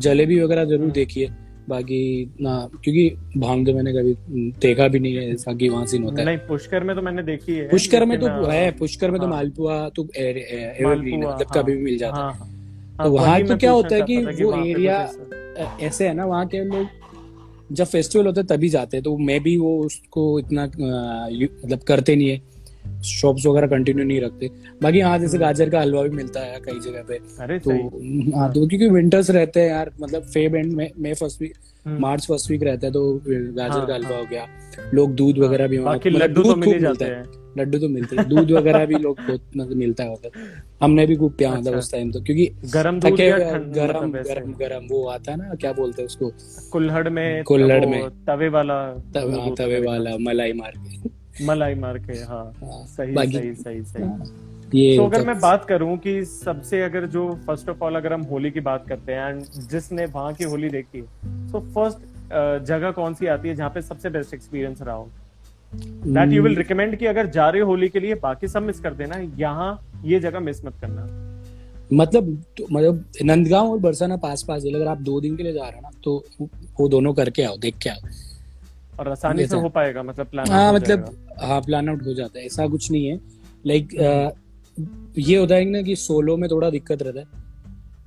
[0.01, 1.99] जलेबी वगैरह ज़रूर हम्म। देखी है बाकी
[2.41, 4.13] ना क्योंकि भाँग तो मैंने कभी
[4.61, 7.23] देखा भी नहीं है ऐसा कि वहाँ सीन होता है। नहीं पुष्कर में तो मैंने
[7.23, 11.47] देखी है। पुष्कर में तो है पुष्कर में तो हाँ। मालपुआ तो एवरग्रीन मतलब हाँ।
[11.53, 12.49] कभी भी मिल जाता है। हाँ,
[13.03, 14.97] तो वहाँ तो क्या होता है कि वो एरिया
[15.81, 16.87] ऐसे है ना वहाँ के लोग
[17.71, 22.15] जब फेस्टिवल होता है तभी जाते हैं तो मैं भी वो उसको इतना मतलब करते
[22.15, 22.41] नहीं है।
[23.03, 24.49] शॉप्स वगैरह कंटिन्यू नहीं रखते।
[24.81, 27.71] बाकी हाँ जैसे हम्म। गाजर का हलवा भी मिलता है कई जगह पे अरे तो
[28.37, 31.53] हाँ तो क्योंकि विंटर्स रहते हैं यार मतलब फेब एंड मई first week
[31.87, 34.47] March first week रहता है तो गाजर हाँ, का हलवा हाँ। हो गया।
[34.93, 37.23] लोग दूध हाँ। वगैरह भी मतलब लड्डू तो मिल जाते हैं।
[37.57, 40.15] लड्डू तो मिलते हैं। दूध वगैरह भी लोग बहुत मतलब मिलता है
[40.83, 44.87] हमने भी खूब पिया मतलब अच्छा। उस टाइम तो क्योंकि गरम दूध गरम गरम गरम
[44.91, 46.31] वो आता है ना क्या बोलते हैं उसको?
[46.71, 48.79] कुल्हड़ में कुल्हड़ में। तवे वाला
[49.15, 54.25] तवे वाला। मलाई मार के। मलाई मार के हाँ, हाँ। सही सही सही सही। हाँ,
[54.75, 58.21] ये तो अगर मैं बात करूँ कि सबसे अगर जो फ़र्स्ट ऑफ़ ऑल अगर हम
[58.21, 63.13] होली की बात करते हैं एंड जिसने वहाँ की होली देखी तो फ़र्स्ट जगह कौन
[63.13, 65.09] सी आती है जहाँ पे सबसे बेस्ट एक्सपीरियंस रहा हो?
[65.73, 68.79] दैट यू विल रिकमेंड कि अगर जा रहे हो होली के लिए बाकी सब मिस
[68.79, 69.69] कर देना यहाँ
[70.05, 71.05] ये जगह मिस मत करना।
[71.93, 75.53] मतलब तो, मतलब नंदगांव और बरसाना पास पास है अगर आप दो दिन के लिए
[75.53, 76.23] जा रहे हो ना तो
[76.79, 78.07] वो दोनों करके आओ देख के आओ।
[78.99, 82.45] और आसानी से हो पाएगा मतलब प्लान हाँ मतलब हाँ प्लान आउट हो जाता है
[82.45, 83.19] ऐसा कुछ नहीं है।
[83.67, 84.39] लाइक uh,
[85.19, 87.25] ये होता है ना कि सोलो में थोड़ा दिक्कत रहता है।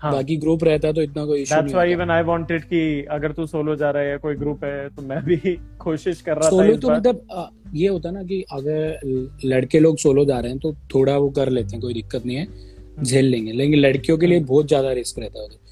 [0.01, 3.33] हाँ। बाकी ग्रुप रहता तो इतना कोई इशू नहीं व्हाई इवन आई वांटेड कि अगर
[3.33, 5.37] तू सोलो जा रहा है या कोई ग्रुप है तो मैं भी
[5.79, 8.99] कोशिश कर रहा था सोलो इस तो मतलब ये होता है ना कि अगर
[9.45, 12.37] लड़के लोग सोलो जा रहे हैं तो थोड़ा वो कर लेते हैं कोई दिक्कत नहीं
[12.37, 15.65] है। हम्म। झेल लेंगे। लेकिन लड़कियों के लिए बहुत ज़्यादा रिस्क रहता है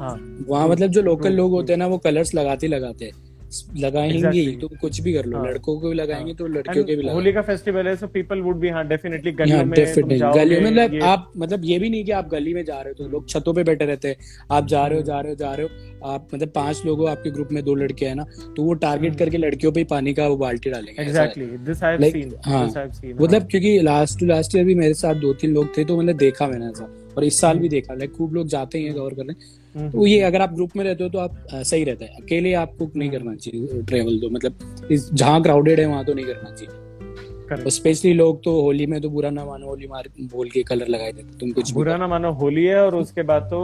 [0.00, 3.29] हाँ। वहाँ मतलब जो लोकल लोग होते हैं ना वो कलर्स लगाते लगाते हैं।
[3.76, 4.60] लगाएँगे Exactly.
[4.60, 5.46] तो कुछ भी कर लो हाँ.
[5.46, 8.56] लड़कों को भी लगाएँगे तो लड़कियों के भी होली का फेस्टिवल है सो पीपल वुड
[8.56, 11.78] बी हाँ डेफिनेटली गलियों हाँ में तुम डेफिनेटली जाओगे गली में मतलब आप मतलब ये
[11.78, 14.08] भी नहीं कि आप गली में जा रहे हो तो लोग छतों पे बैठे रहते
[14.08, 14.16] हैं
[14.50, 17.06] आप जा रहे हो। जा रहे हो जा रहे हो आप मतलब पाँच लोग हो
[17.06, 18.24] आपके ग्रुप में दो लड़के हैं ना
[18.56, 21.96] तो वो टारगेट हम्म। करके लड़कियों पे पानी का वो बाल्टी डालेंगे exactly this I
[21.96, 25.76] have seen हाँ, मतलब क्योंकि लास्ट टू लास्ट ईयर भी मेरे साथ दो तीन लोग
[25.78, 28.46] थे तो मैंने देखा मैंने ऐसा और इस साल भी हम्म। देखा लाइक खूब लोग
[28.48, 29.34] जाते ही हैं कवर करने
[29.74, 32.52] तो ये अगर आप ग्रुप में रहते हो तो आप अ, सही रहता है। अकेले
[32.54, 36.50] आपको नहीं हम्म। करना चाहिए ट्रेवल तो। मतलब जहाँ क्राउडेड है वहाँ तो नहीं करना
[36.50, 40.88] चाहिए। स्पेशली लोग तो होली में तो बुरा ना मानो होली मार बोल के कलर
[40.88, 43.60] लगाए देते तुम कुछ बुरा ना मानो होली है और उसके बाद तो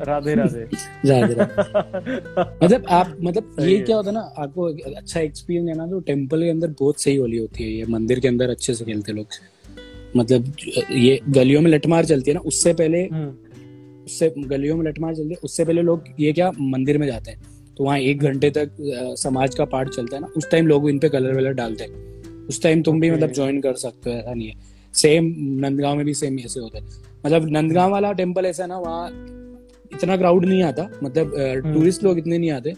[0.00, 0.66] राधे राधे।
[1.04, 1.44] ज़्यादा
[2.62, 6.42] मतलब आप मतलब ये क्या होता है ना आपको अच्छा एक्सपीरियंस है ना तो टेंपल
[6.42, 9.26] के अंदर बहुत सही होली होती है ये। मंदिर के अंदर अच्छे से खेलते लोग।
[10.16, 10.52] मतलब
[10.92, 13.30] ये गलियों में लटमार चलती है ना उससे पहले हम्म,
[14.04, 17.84] उससे गलियों में लठमार चलती उससे पहले लोग ये क्या मंदिर में जाते हैं। तो
[17.84, 18.70] वहाँ एक घंटे तक
[19.18, 22.46] समाज का पाठ चलता है ना उस टाइम लोग इन पे कलर वलर डालते हैं।
[22.46, 26.04] उस टाइम तुम भी मतलब ज्वाइन कर सकते हो ऐसा नहीं है। सेम नंदगांव में
[26.06, 26.84] भी सेम ऐसे होता है।
[27.26, 29.08] मतलब नंदगांव वाला टेंपल ऐसा ना वहाँ
[29.92, 31.32] इतना क्राउड नहीं आता मतलब
[31.64, 32.74] टूरिस्ट लोग इतने नहीं आते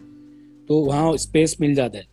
[0.69, 2.05] तो वहाँ स्पेस मिल जाता है।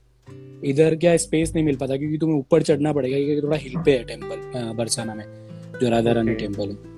[0.63, 3.91] इधर क्या स्पेस नहीं मिल पाता क्योंकि तुम्हें ऊपर चढ़ना पड़ेगा क्योंकि थोड़ा हिल पे
[3.91, 5.25] है टेंपल बरसाना में
[5.81, 6.92] जो राधा रानी टेंपल है।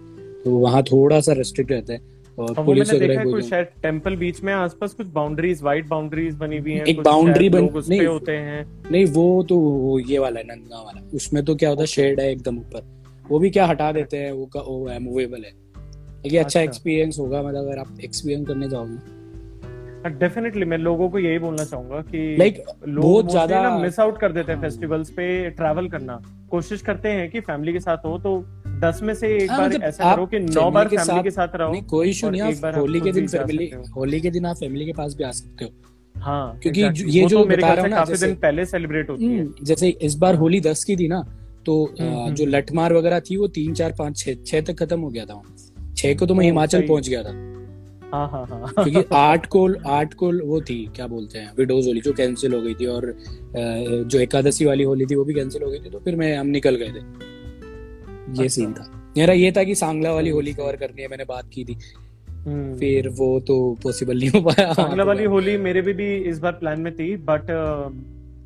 [0.45, 1.99] तो वहाँ थोड़ा सा रेस्ट्रिक्ट रहता है
[2.39, 6.71] और पुलिस वगैरह कुछ शायद टेंपल बीच में आसपास कुछ बाउंड्रीज वाइट बाउंड्रीज बनी हुई
[6.71, 10.85] हैं एक शायद बन- नहीं। होते हैं। नहीं वो तो वो ये वाला है नंदगांव
[10.85, 12.85] वाला। उसमें तो क्या होता है शेड है एकदम ऊपर।
[13.29, 15.65] वो भी क्या हटा देते हैं वो का वो है मूवेबल है।
[16.25, 19.15] अच्छा अच्छा। एक्सपीरियंस होगा मतलब अगर आप एक्सपीरियंस करने जाओगे।
[20.09, 24.51] डेफिनेटली मैं लोगों को यही बोलना चाहूँगा कि Like, लोग ज्यादा- मिस आउट कर देते
[24.51, 28.45] हैं हाँ। फेस्टिवल्स पे ट्रैवल करना। कोशिश करते हैं कि फैमिली के साथ हो तो
[28.83, 31.31] दस में से एक हाँ, बार मतलब ऐसा करो कि नौ बार के फैमिली के
[31.31, 34.55] साथ रहो नहीं कोई इशू नहीं आप होली के दिन फैमिली होली के दिन आप
[34.55, 35.71] फैमिली के पास भी आ सकते हो।
[36.15, 37.13] हाँ क्योंकि exactly.
[37.15, 39.39] ये जो तो मेरे बता रहा हूँ ना, काफ़ी जैसे- दिन पहले सेलिब्रेट होती है।
[39.39, 41.21] हम्म, जैसे इस बार होली दस की थी ना
[41.65, 44.99] तो अ, हम्म, जो लठमार वगैरह थी वो तीन चार पाँच छह छह तक खत्म
[44.99, 45.41] हो गया था।
[45.97, 47.29] छह को तो मैं हिमाचल। पहुँच गया था।
[48.13, 52.01] हाँ हाँ हाँ। क्योंकि आठ को आठ को वो थी क्या बोलते हैं विडोज होली
[52.01, 53.13] जो कैंसिल हो गई थी और
[54.07, 56.47] जो एकादशी वाली होली थी वो भी कैंसिल हो गई थी तो फिर मैं हम
[56.47, 57.33] निकल गए थे।
[58.27, 61.23] ये अच्छा। सीन था मेरा ये था कि सांगला वाली होली कवर करनी है मैंने
[61.25, 61.77] बात की थी
[62.47, 66.39] हम्म। फिर वो तो पॉसिबल नहीं हो पाया सांगला वाली होली मेरे भी, भी इस
[66.39, 67.47] बार प्लान में थी बट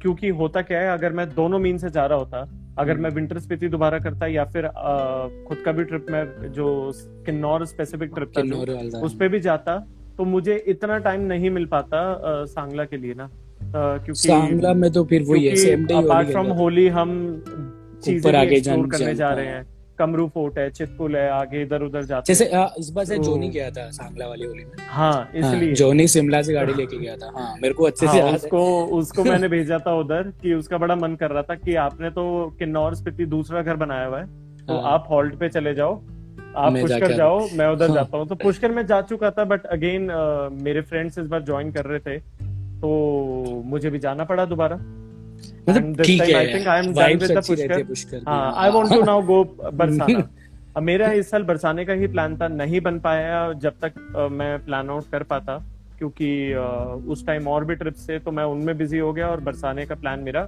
[0.01, 2.41] क्योंकि होता क्या है अगर मैं दोनों मीन से जा रहा होता
[2.77, 6.51] अगर हम्म। मैं विंटर स्पीति दोबारा करता या फिर अ, खुद का भी ट्रिप में
[6.53, 6.67] जो
[7.25, 9.77] किन्नौर स्पेसिफिक ट्रिप था उस पर भी जाता
[10.17, 13.29] तो मुझे इतना टाइम नहीं मिल पाता अ, सांगला के लिए ना अ,
[13.73, 17.11] क्योंकि सांगला में तो फिर वही है same day apart from Holi हम
[18.07, 22.33] ऊपर आगे करने जा रहे हैं। कमरू फोर्ट है चितपुल है आगे इधर उधर जाते
[22.33, 25.13] जैसे हैं। अ, इस बार से तो- जोनी गया था सांगला वाली होली में। हाँ
[25.13, 28.21] हाँ, इसलिए जोनी शिमला से गाड़ी लेके गया था। हाँ मेरे को अच्छे हाँ, से
[28.21, 31.55] हाँ, है। उसको उसको मैंने भेजा था उधर कि उसका बड़ा मन कर रहा था
[31.55, 34.25] कि आपने तो किन्नौर स्पीति दूसरा घर बनाया हुआ है।
[34.65, 36.01] तो हाँ। आप हॉल्ट पे चले जाओ।
[36.55, 39.65] आप पुष्कर जाओ मैं उधर हाँ। जाता हूँ। तो पुष्कर में जा चुका था बट
[39.65, 40.01] अगेन
[40.61, 42.17] मेरे फ्रेंड्स इस बार ज्वाइन कर रहे थे।
[42.81, 44.79] तो मुझे भी जाना पड़ा दोबारा।
[45.69, 48.21] मतलब ठीक है done वाइब्स with the अच्छी रहती है पुष्कर.
[48.27, 52.47] हाँ। I want to now go Barsana मेरा इस साल बरसाने का ही प्लान था
[52.47, 53.93] नहीं बन पाया जब तक
[54.31, 55.57] मैं प्लान आउट कर पाता
[55.97, 56.29] क्योंकि
[57.11, 59.95] उस टाइम और भी ट्रिप से तो मैं उनमें बिज़ी हो गया और बरसाने का
[59.95, 60.41] प्लान मेरा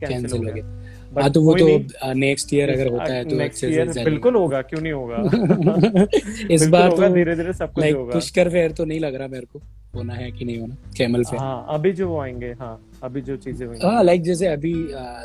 [0.00, 3.92] कैंसिल हो गया। हाँ तो वो तो नेक्स्ट ईयर अगर होता है तो नेक्स्ट ईयर
[4.04, 6.06] बिल्कुल होगा क्यों नहीं होगा?
[6.54, 9.46] इस बार तो धीरे धीरे सब कुछ होगा। पुष्कर फेयर तो नहीं लग रहा मेरे
[9.52, 9.60] को।
[9.94, 10.74] होना है कि नहीं होना?
[10.96, 14.72] कैमल फेयर हाँ अभी जो आएँगे हाँ अभी जो चीज़ें हुई। हाँ लाइक जैसे अभी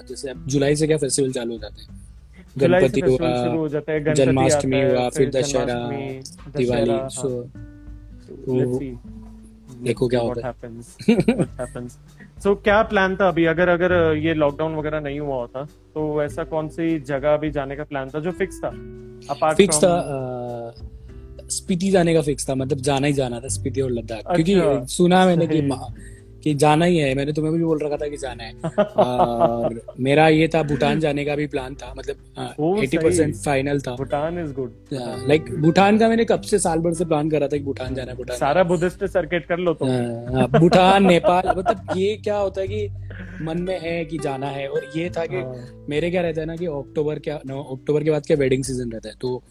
[0.09, 1.99] जैसे जुलाई से क्या फेस्टिवल चालू हो जाते हैं?
[2.57, 5.75] गणपति हुआ शुरू हो जाता है गणपति जन्माष्टमी हुआ फिर दशहरा
[6.57, 7.29] दिवाली हाँ। सो
[8.77, 8.95] see.
[9.83, 10.53] देखो क्या होता है।
[11.57, 11.97] happens.
[12.43, 13.45] So, क्या प्लान था अभी?
[13.45, 17.75] अगर अगर ये लॉकडाउन वगैरह नहीं हुआ होता तो ऐसा कौन सी जगह अभी जाने
[17.75, 18.67] का प्लान था जो फिक्स था?
[19.29, 20.01] अपार्ट फिक्स था आ,
[21.49, 24.93] स्पीति जाने का फिक्स था मतलब जाना ही जाना था स्पीति और लद्दाख। अच्छा, क्योंकि
[24.93, 25.61] सुना मैंने कि
[26.43, 28.53] कि जाना ही है। मैंने तुम्हें भी बोल रखा था कि जाना है।
[28.97, 33.95] और मेरा ये था भूटान जाने का भी प्लान था मतलब एटी परसेंट फाइनल था।
[33.95, 34.73] Bhutan is good
[35.27, 38.11] like Bhutan का मैंने कब से साल भर से प्लान करा था कि भूटान जाना
[38.11, 42.37] है भूटान सारा बुद्धिस्ट सर्किट कर लो तो हाँ, हाँ, भूटान नेपाल मतलब ये क्या
[42.37, 42.87] होता है कि
[43.41, 46.47] मन में है कि जाना है। और ये था कि हाँ, मेरे क्या रहता है
[46.47, 49.43] ना कि अक्टूबर क्या अक्टूबर के बाद क्या वेडिंग सीज़न रहता है। तो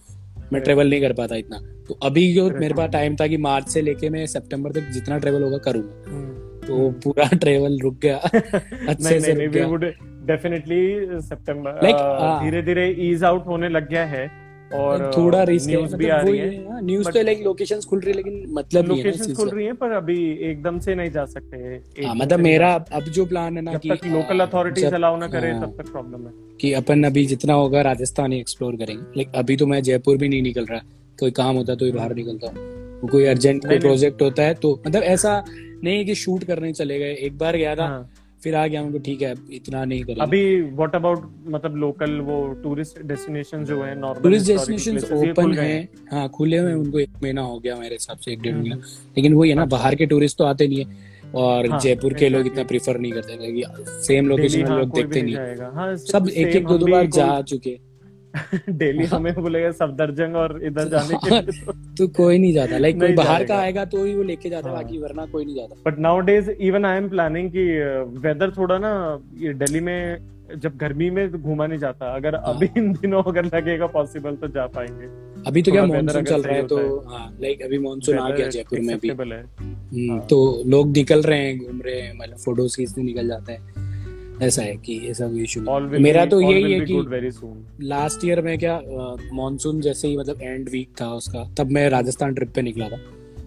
[0.52, 3.68] मैं ट्रेवल नहीं कर पाता इतना। तो अभी जो मेरे पास टाइम था कि मार्च
[3.68, 8.16] से लेके मैं सितंबर तक जितना ट्रेवल होगा करूँगा। हम्म। तो पूरा ट्रेवल रुक गया।
[8.88, 9.32] अच्छे से
[10.26, 11.72] डेफिनेटली सितंबर।
[12.44, 16.16] धीरे धीरे ईज आउट होने लग गया है। और थोड़ा रिस्क है न्यूज़ भी आ
[16.20, 19.48] रही है है न्यूज़ तो लाइक लोकेशंस खुल रही है लेकिन मतलब है इस खुल
[19.48, 23.26] रही है पर अभी एकदम से नहीं जा सकते एक हाँ मतलब मेरा अब जो
[23.26, 26.33] प्लान है ना। कि तक लोकल अथॉरिटीज अलाउ ना करे हाँ, तब तक प्रॉब्लम है।
[26.61, 30.29] कि अपन अभी जितना होगा राजस्थान ही एक्सप्लोर करेंगे। लाइक अभी तो मैं जयपुर भी
[30.29, 30.81] नहीं निकल रहा।
[31.20, 34.55] कोई काम होता है तो ही बाहर निकलता हूँ। कोई अर्जेंट कोई। प्रोजेक्ट होता है
[34.55, 35.44] तो मतलब ऐसा
[35.85, 38.11] नहीं है कि शूट करने चले गए। एक बार गया था हाँ।
[38.42, 42.37] फिर आ गया उनको ठीक है इतना नहीं करेंगे। अभी व्हाट अबाउट मतलब लोकल वो
[42.62, 46.29] टूरिस्ट डेस्टिनेशन जो है नॉर्मल टूरिस्ट डेस्टिनेशन ओपन है। हाँ?
[46.29, 48.77] खुले हुए उनको एक महीना हो गया मेरे हिसाब से एक डेढ़ महीना।
[49.16, 52.14] लेकिन वही है ना बाहर के टूरिस्ट तो आते नहीं है। और अच्छा। हाँ, जयपुर
[52.14, 56.29] के लोग इतना प्रीफर नहीं करते सेम लोकेशन में लोग देखते नहीं हाँ, हाँ सब
[56.29, 57.70] एक एक दो दो बार जा चुके
[58.70, 63.01] डेली हमें बोलेगा सफदरजंग और इधर जाने के लिए तो तो कोई नहीं जाता। लाइक
[63.01, 65.57] कोई बाहर का आएगा तो ही वो लेके जाता है हाँ। बाकी वरना कोई नहीं
[65.57, 67.66] जाता। But now days even I am planning कि
[68.20, 68.92] वेदर थोड़ा ना
[69.38, 70.18] ये दिल्ली में
[70.57, 74.37] जब गर्मी में तो घूमा नहीं जाता। अगर हाँ। अभी इन दिनों अगर लगेगा पॉसिबल
[74.37, 75.07] तो जा पाएँगे।
[75.46, 76.77] अभी तो क्या मॉनसून चल रहा है तो
[77.09, 81.22] हाँ लाइक अभी मॉनसून आ गया जयपुर में भी है। हम्म, हाँ। तो लोग निकल
[81.22, 83.86] रहे हैं घूम रहे हैं मतलब फ़ोटोज़ खींचने निकल जाते हैं।
[84.42, 85.61] ऐसा है कि ऐसा कोई इशू
[85.99, 87.05] मेरा be- तो यही है कि.
[87.81, 88.83] लास्ट ईयर में क्या
[89.33, 92.96] मानसून जैसे ही मतलब एंड वीक था उसका तब मैं राजस्थान ट्रिप पे निकला था।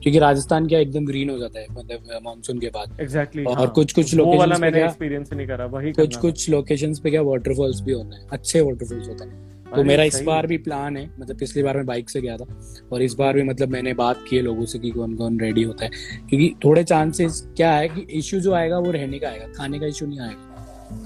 [0.03, 3.67] क्योंकि राजस्थान क्या एकदम ग्रीन हो जाता है मतलब मॉनसून के बाद। Exactly, और हाँ।
[3.67, 7.91] कुछ कुछ वाला पे एक्सपीरियंस नहीं करा वही कुछ कुछ लोकेशन पे क्या वाटरफॉल्स भी
[7.91, 11.63] होते हैं अच्छे वाटरफॉल्स होते हैं। तो मेरा इस बार भी प्लान है मतलब पिछली
[11.63, 14.41] बार मैं बाइक से गया था और इस बार भी मतलब मैंने बात की है
[14.41, 15.91] लोगों से कि कौन कौन रेडी होता है।
[16.29, 19.85] क्योंकि थोड़े चांसेस क्या है कि इश्यू जो आएगा वो रहने का आएगा खाने का
[19.85, 20.48] इशू नहीं आएगा।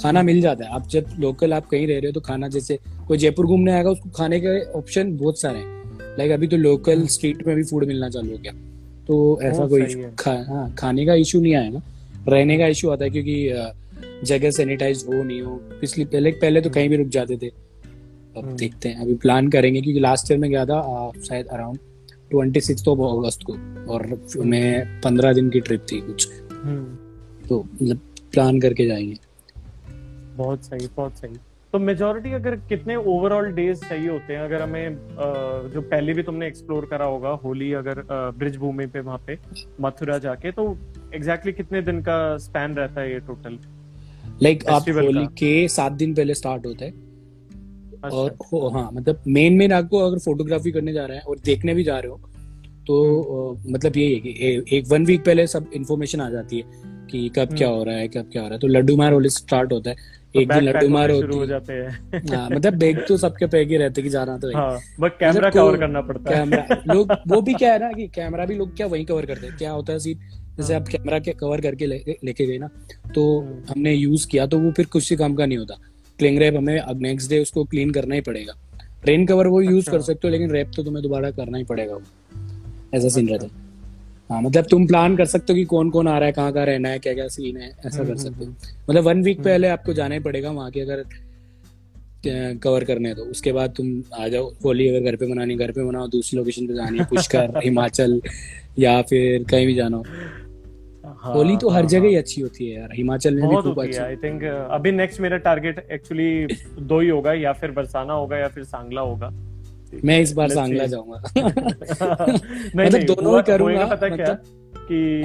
[0.02, 2.78] खाना मिल जाता है। आप जब लोकल आप कहीं रह रहे हो तो खाना जैसे
[3.08, 5.84] कोई जयपुर घूमने आएगा उसको खाने के ऑप्शन बहुत सारे हैं।
[6.17, 8.54] लाइक अभी तो लोकल स्ट्रीट में भी फ़ूड मिलना चालू हो गया।
[9.08, 11.82] तो ऐसा कोई है। खा, हाँ, खाने का इशू नहीं आएगा
[12.28, 13.50] रहने का इशू आता है क्योंकि
[14.24, 18.43] जगह सैनिटाइज हो नहीं हो। पिछली पहले पहले तो कहीं भी रुक जाते थे। अब
[18.43, 21.80] हम्म। देखते हैं। अभी प्लान करेंगे क्योंकि लास्ट ईयर में गया था शायद around
[22.32, 23.54] twenty six of August को।
[23.93, 26.28] और मैं पंद्रह दिन की ट्रिप थी कुछ।
[27.50, 28.00] तो मतलब
[28.34, 29.33] प्लान करके जाएँगे।
[30.36, 31.36] बहुत सही बहुत सही।
[31.74, 34.41] तो मेजोरिटी अगर कितने ओवरऑल डेज़ चाहिए होते हैं?
[34.41, 34.98] अगर हमें
[35.74, 38.04] जो पहले भी तुमने एक्सप्लोर करा होगा होली अगर
[38.38, 39.38] ब्रिज भूमि पे वहाँ पे
[39.82, 43.58] मथुरा जाके तो एग्जैक्टली exactly कितने दिन का स्पैन रहता है ये टोटल
[44.43, 49.24] लाइक आप होली के। सात दिन पहले स्टार्ट होता है। अच्छा। और हो, हाँ मतलब
[49.28, 52.17] मेन मेन आपको अगर फोटोग्राफी करने जा रहे हैं और देखने भी जा रहे हो
[52.88, 56.82] तो। मतलब यही है कि ए, एक वन वीक पहले सब इन्फॉर्मेशन आ जाती है
[57.12, 59.13] कि कब क्या हम्म। हो रहा है कब क्या हो रहा है। तो लड्डू मार
[59.13, 63.00] होली स्टार्ट होता है। एक दिन लड्डू मार शुरू हो जाते हैं। हाँ मतलब बैग
[63.08, 66.02] तो सबके पैक ही रहते कि जाना तो है। हाँ बट कैमरा मतलब कवर करना
[66.02, 69.06] पड़ता है। कैमरा लोग वो भी क्या है ना कि कैमरा भी लोग क्या वहीं
[69.06, 70.19] कवर करते हैं। क्या होता है सीन?
[70.58, 72.67] जैसे आप कैमरा के कवर करके लेके गए ना
[73.15, 75.80] तो हम्म। हमने यूज़ किया तो वो फिर कुछ ही काम का नहीं होता।
[76.19, 78.54] क्लिंग रैप हमें अब नेक्स्ट डे उसको क्लीन करना ही पड़ेगा।
[79.06, 81.63] रेन कवर वो यूज़ अच्छा। कर सकते हो लेकिन रैप तो तुम्हें दोबारा करना ही
[81.63, 82.02] पड़ेगा। वो
[82.96, 83.73] ऐसा सीन रहता है।
[84.30, 86.66] हाँ मतलब तुम प्लान कर सकते हो कि कौन कौन आ रहा है कहाँ कहाँ
[86.66, 88.56] रहना है क्या क्या सीन है ऐसा हम्म, कर सकते हो। हम्म,
[88.90, 91.04] मतलब वन वीक पहले आपको जाना ही पड़ेगा वहाँ के अगर
[92.64, 93.88] कवर करने हैं तो। उसके बाद तुम
[94.20, 97.06] आ जाओ होली अगर घर पे मनानी घर पे मनाओ दूसरी लोकेशन पे जानी है
[97.06, 98.22] पुष्कर हिमाचल
[98.80, 102.42] या फिर कहीं भी जाना हो। हाँ, होली तो हर हाँ, जगह ही हाँ। अच्छी
[102.42, 106.46] होती है यार हिमाचल में भी खूब अच्छी आई थिंक अभी नेक्स्ट मेरा टारगेट एक्चुअली
[106.82, 109.30] दो ही होगा या फिर बरसाना होगा या फिर सांगला होगा।
[110.06, 111.23] मैं इस बार सांगला जाऊँगा।
[112.75, 114.25] मतलब दोनों ही करूँगा, पता क्या?
[114.25, 115.21] मतलब- कि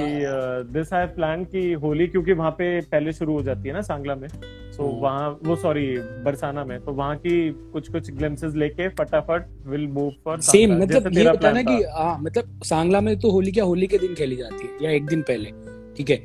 [0.73, 4.15] दिस आई प्लान कि होली क्योंकि वहाँ पे पहले शुरू हो जाती है ना सांगला
[4.15, 4.27] में।
[4.71, 9.49] सो हम्म। वहाँ वो सॉरी बरसाना में। तो वहाँ की कुछ कुछ ग्लिम्सेस लेके फटाफट
[9.67, 13.51] विल मूव फॉर सेम मतलब ये है ना कि हाँ मतलब सांगला में तो होली
[13.51, 15.51] क्या होली के दिन खेली जाती है या एक दिन पहले
[15.97, 16.15] ठीक है?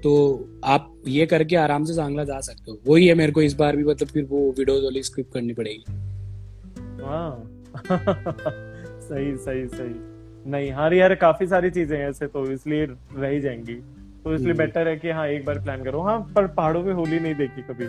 [0.00, 3.54] तो आप ये करके आराम से सांगला जा सकते हो। वही है मेरे को इस
[3.54, 5.84] बार भी मतलब फिर वो वीडियोस वाली स्क्रिप्ट करनी पड़ेगी।
[7.04, 7.55] हाँ।
[9.08, 9.94] सही सही सही।
[10.50, 12.86] नहीं हाँ यार काफ़ी सारी चीज़ें हैं ऐसे तो इसलिए
[13.16, 13.74] रह ही जाएँगी।
[14.24, 16.92] तो इसलिए हम्म। बेटर है कि हाँ एक बार प्लान करो। हाँ पर पहाड़ों में
[16.92, 17.86] होली नहीं देखी कभी।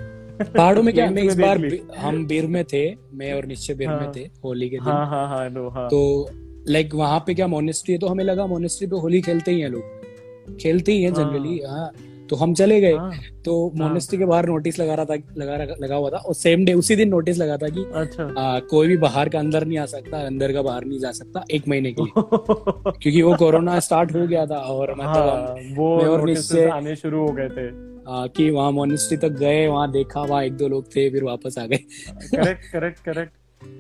[0.53, 1.57] पहाड़ों में क्या मैं इस बार
[1.97, 5.07] हम बीर में थे मैं और निश्चय बीर हाँ, में। थे होली के दिन। हाँ
[5.07, 6.29] हाँ हाँ नो हाँ। तो
[6.69, 9.69] लाइक वहाँ पे क्या मोनेस्ट्री है तो हमें लगा मोनेस्ट्री पे होली खेलते ही हैं
[9.69, 11.91] लोग। खेलते ही हैं हाँ। जनरली हाँ।
[12.29, 13.11] तो हम चले गए। हाँ,
[13.45, 16.73] तो मोनेस्ट्री के बाहर नोटिस लगा रहा था लगा लगा हुआ था। और सेम डे
[16.73, 19.85] उसी दिन नोटिस लगा था कि अच्छा। आ, कोई भी बाहर का अंदर नहीं आ
[19.85, 24.15] सकता अंदर का बाहर नहीं जा सकता एक महीने के लिए। क्योंकि वो कोरोना स्टार्ट
[24.15, 27.69] हो गया था और मतलब हाँ, वो और आने शुरू हो गए थे।
[28.09, 31.65] कि वहाँ मोनेस्ट्री तक गए वहाँ देखा वहाँ एक दो लोग थे फिर वापस आ
[31.65, 33.31] गए। करेक्ट करेक्ट करेक्ट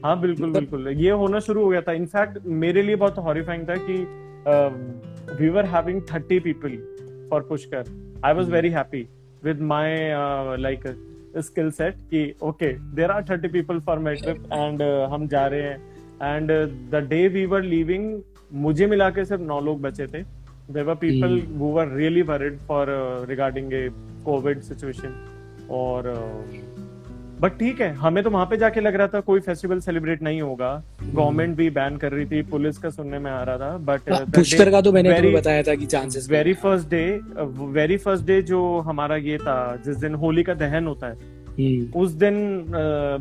[0.05, 3.63] हाँ बिल्कुल मतलब बिल्कुल। ये होना शुरू हो गया था। इनफैक्ट मेरे लिए बहुत हॉरिफाइंग
[3.69, 3.93] था कि
[5.39, 6.77] we were having thirty people
[7.29, 7.83] for Pushkar
[8.25, 9.07] I was very happy
[9.43, 9.95] with my
[10.61, 10.87] like
[11.45, 15.61] skill set कि okay there are thirty people for my trip and हम जा रहे
[15.61, 15.77] हैं.
[16.23, 16.51] And
[16.91, 18.19] the day we were living
[18.65, 20.21] मुझे मिला के सिर्फ़ नौ लोग बचे थे.
[20.73, 22.87] देर वर पीपल वो were really worried for
[23.29, 23.87] regarding a
[24.25, 26.13] covid situation और
[27.39, 30.41] बट ठीक है हमें तो वहाँ पे जाके लग रहा था कोई फेस्टिवल सेलिब्रेट नहीं
[30.41, 30.71] होगा
[31.03, 34.25] गवर्नमेंट भी बैन कर रही थी पुलिस का सुनने में आ रहा था बट हाँ,
[34.25, 37.05] पुष्कर का तो मैंने तुम्हें बताया था कि chances very first day
[37.77, 41.35] very first day जो हमारा ये था जिस दिन होली का दहन होता है।
[41.95, 42.35] उस दिन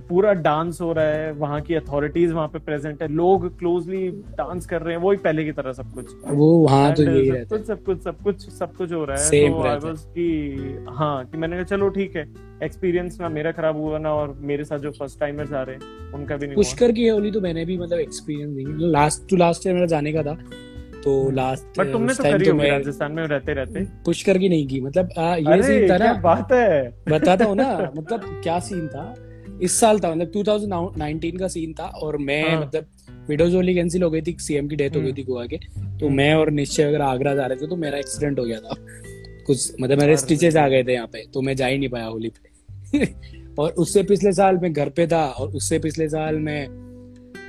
[0.08, 4.66] पूरा डांस हो रहा है वहाँ की अथॉरिटीज वहाँ पे प्रेजेंट है लोग क्लोजली डांस
[4.66, 7.66] कर रहे हैं वही पहले की तरह सब कुछ। वो वहाँ तो यही सब कुछ
[7.66, 11.38] सब कुछ सब कुछ सब कुछ हो रहा है। तो आई वाज कि हाँ कि
[11.38, 12.26] मैंने कहा चलो ठीक है
[12.64, 16.12] एक्सपीरियंस ना मेरा खराब हुआ ना और मेरे साथ जो फ़र्स्ट टाइमर्स आ रहे हैं
[16.14, 19.66] उनका भी नहीं पुष्कर की होली तो मैंने भी मतलब एक्सपीरियंस नहीं लास्ट टू लास्ट
[19.66, 20.38] ईयर मेरा जाने का था।
[21.04, 24.66] तो लास्ट बट तुमने तो करी तो होगी राजस्थान में रहते रहते। पुष्कर की नहीं
[24.66, 26.88] की। मतलब आ, ये सीन था ना। बात है?
[27.08, 29.14] बताता हूँ ना मतलब क्या सीन था।
[29.62, 32.60] इस साल था मतलब 2019 का सीन था और मैं हाँ.
[32.60, 32.86] मतलब
[33.28, 35.56] विडोज ओली कैंसिल हो गई थी सीएम की डेथ हो गई थी गोवा के।
[35.98, 38.74] तो मैं और निश्चय अगर आगरा जा रहे थे तो मेरा एक्सीडेंट हो गया था।
[39.46, 42.06] कुछ मतलब मेरे स्टिचेस आ गए थे यहाँ पे तो मैं जा ही नहीं पाया
[42.06, 43.06] होली पे।
[43.58, 46.85] और उससे पिछले साल मैं घर पे था और उससे पिछले साल मैं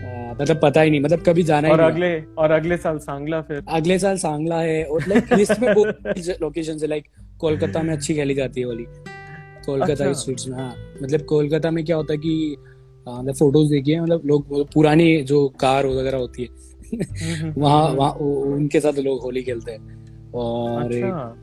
[0.02, 3.64] मतलब पता ही नहीं मतलब कभी जाना और ही अगले और अगले साल सांगला फिर।
[3.70, 5.74] अगले साल सांगला है और लाइक लिस्ट में
[6.42, 7.08] लोकेशन है लाइक
[7.40, 8.86] कोलकाता में अच्छी खेली जाती है होली
[9.66, 12.56] कोलकाता अच्छा। स्ट्रीट्स में हाँ। मतलब कोलकाता में क्या होता है कि
[13.08, 16.50] मतलब फ़ोटोज़ देखिए मतलब लोग पुरानी जो कार वगैरह होती है
[16.94, 21.36] हम्म, हम्म, वहाँ। वहाँ उनके साथ लोग होली खेलते हैं। और अच्छा।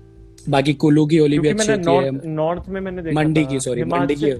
[0.48, 4.14] बाकी कुल्लू की होली भी अच्छी होती है। नॉर्थ में मैंने मंडी की सॉरी मंडी
[4.14, 4.30] की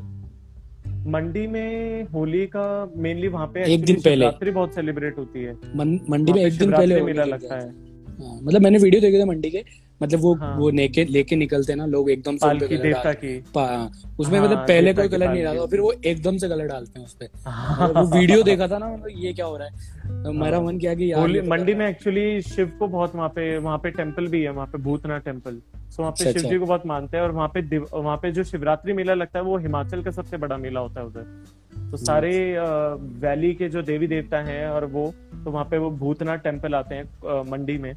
[1.07, 5.55] मंडी में होली का मेनली वहाँ पे एक दिन पहले। रात्रि बहुत सेलिब्रेट होती है।
[5.77, 7.69] मंडी में एक दिन पहले मेला लगता है।
[8.19, 9.65] हाँ, मतलब मैंने वीडियो देखे थे मंडी के।
[10.05, 13.39] मतलब वो हाँ। वो लेके लेके निकलते हैं ना लोग एकदम से की देवता की।
[14.19, 17.07] उसमें हाँ, मतलब पहले कोई कलर नहीं डालता फिर वो एकदम से कलर डालते हैं
[17.07, 20.23] उसपे। हाँ। वो वीडियो देखा था ना मतलब ये क्या हो रहा है?
[20.25, 23.59] तो मेरा मन किया कि यार तो मंडी में एक्चुअली शिव को बहुत वहाँ पे
[23.59, 26.49] वहाँ पे टेंपल भी है वहाँ पे भूतनाथ टेंपल सो वहाँ पे अच्छा, शिव जी
[26.49, 29.45] अच्छा। को बहुत मानते हैं और वहाँ पे वहाँ पे जो शिवरात्रि मेला लगता है
[29.45, 31.45] वो हिमाचल का सबसे बड़ा मेला होता है उधर।
[31.91, 32.59] तो सारे
[33.21, 35.15] वैली के जो देवी देवता हैं और वो
[35.45, 37.05] तो वहाँ पे वो भूतनाथ टेंपल आते हैं
[37.51, 37.95] मंडी में।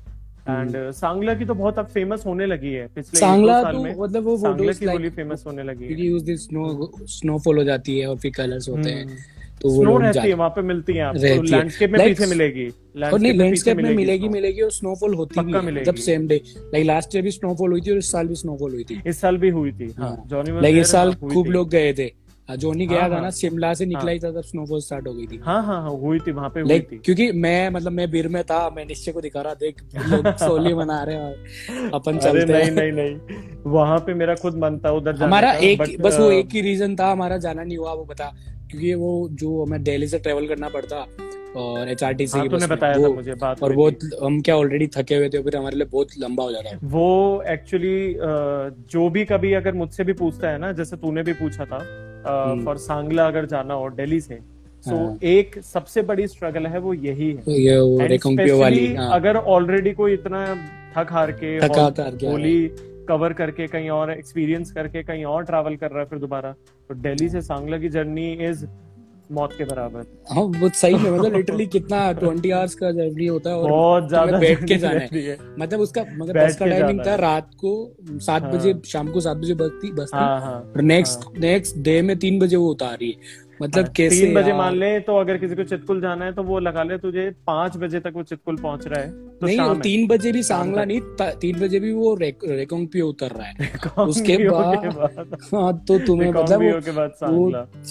[0.49, 3.95] एंड। सांगला की तो बहुत अब फ़ेमस होने लगी है पिछले सांगला साल तो, में।
[3.95, 7.97] मतलब वो सांगला की होली फ़ेमस होने लगी है। उस दिन स्नो स्नोफॉल हो जाती
[7.99, 9.15] है और फिर कलर्स होते हैं हम्म।
[9.61, 12.67] तो वो स्नो रहती है वहाँ पे मिलती है आपको लैंडस्केप में पीछे मिलेगी।
[13.03, 16.85] और नहीं लैंडस्केप में मिलेगी मिलेगी और स्नोफॉल होती भी है जब same day like
[16.85, 19.37] last year भी स्नोफॉल हुई थी और इस साल भी स्नोफॉल हुई थी। इस साल
[19.37, 22.11] भी हुई थी हाँ जॉनी लाइक इस साल खूब लोग गए थे।
[22.49, 24.79] जोनी गया हाँ, था ना हाँ। शिमला से निकला हाँ, ही हाँ। था तब स्नोफॉल
[24.81, 27.69] स्टार्ट हो गई थी। हाँ हाँ हाँ हुई थी वहाँ पे हुई थी। क्योंकि मैं
[27.69, 31.15] मतलब मैं बीर में था मैं निश्चय को दिखा रहा देख लोग सोली मना रहे
[31.15, 36.01] हैं अपन चलते नहीं नहीं नहीं। वहाँ पे मेरा खुद मन था उधर हमारा एक
[36.01, 38.31] बस वो एक ही रीजन था हमारा जाना नहीं हुआ वो बता।
[38.71, 41.05] क्योंकि वो जो हमें दिल्ली से ट्रेवल करना पड़ता
[41.57, 43.89] और एच आर टी सी बताया था मुझे बात और वो
[44.23, 47.43] हम क्या ऑलरेडी थके हुए थे फिर हमारे लिए बहुत लंबा हो जाता है। वो
[47.49, 48.15] एक्चुअली
[48.91, 51.79] जो भी कभी अगर मुझसे भी पूछता है ना जैसे तूने भी पूछा था
[52.23, 55.17] फॉर हम्म। सांगला अगर जाना हो दिल्ली से सो so, हाँ.
[55.23, 59.09] एक सबसे बड़ी स्ट्रगल है वो यही है ये वो वाली हाँ.
[59.13, 60.43] अगर ऑलरेडी कोई इतना
[60.97, 61.55] थक हार के
[62.27, 62.67] होली
[63.07, 66.51] कवर करके कहीं और एक्सपीरियंस करके कहीं और ट्रैवल कर रहा है फिर दोबारा
[66.89, 68.65] तो दिल्ली से सांगला की जर्नी इज़
[69.31, 73.49] मौत के बराबर। हाँ वो सही है मतलब लिटरली कितना ट्वेंटी आवर्स का जर्नी होता
[73.49, 77.15] है और बहुत ज़्यादा बैठ के जाना है। मतलब उसका मतलब बस का टाइमिंग था
[77.17, 77.73] रात को
[78.21, 81.37] सात हाँ। बजे शाम को सात बजे बस थी बस थी। हाँ, हाँ, और नेक्स्ट
[81.39, 84.75] नेक्स्ट डे में तीन बजे वो उतार। रही है मतलब हाँ, कैसे तीन बजे मान
[84.75, 87.99] ले तो अगर किसी को चितकुल जाना है तो वो लगा ले तुझे पाँच बजे
[87.99, 91.01] तक वो चितकुल पहुँच रहा है तो नहीं और तीन बजे भी सांगला नहीं
[91.41, 93.69] तीन बजे भी वो रेकोंग पे उतर रहा है।
[94.05, 96.79] उसके बाद हाँ तो तुम्हें मतलब वो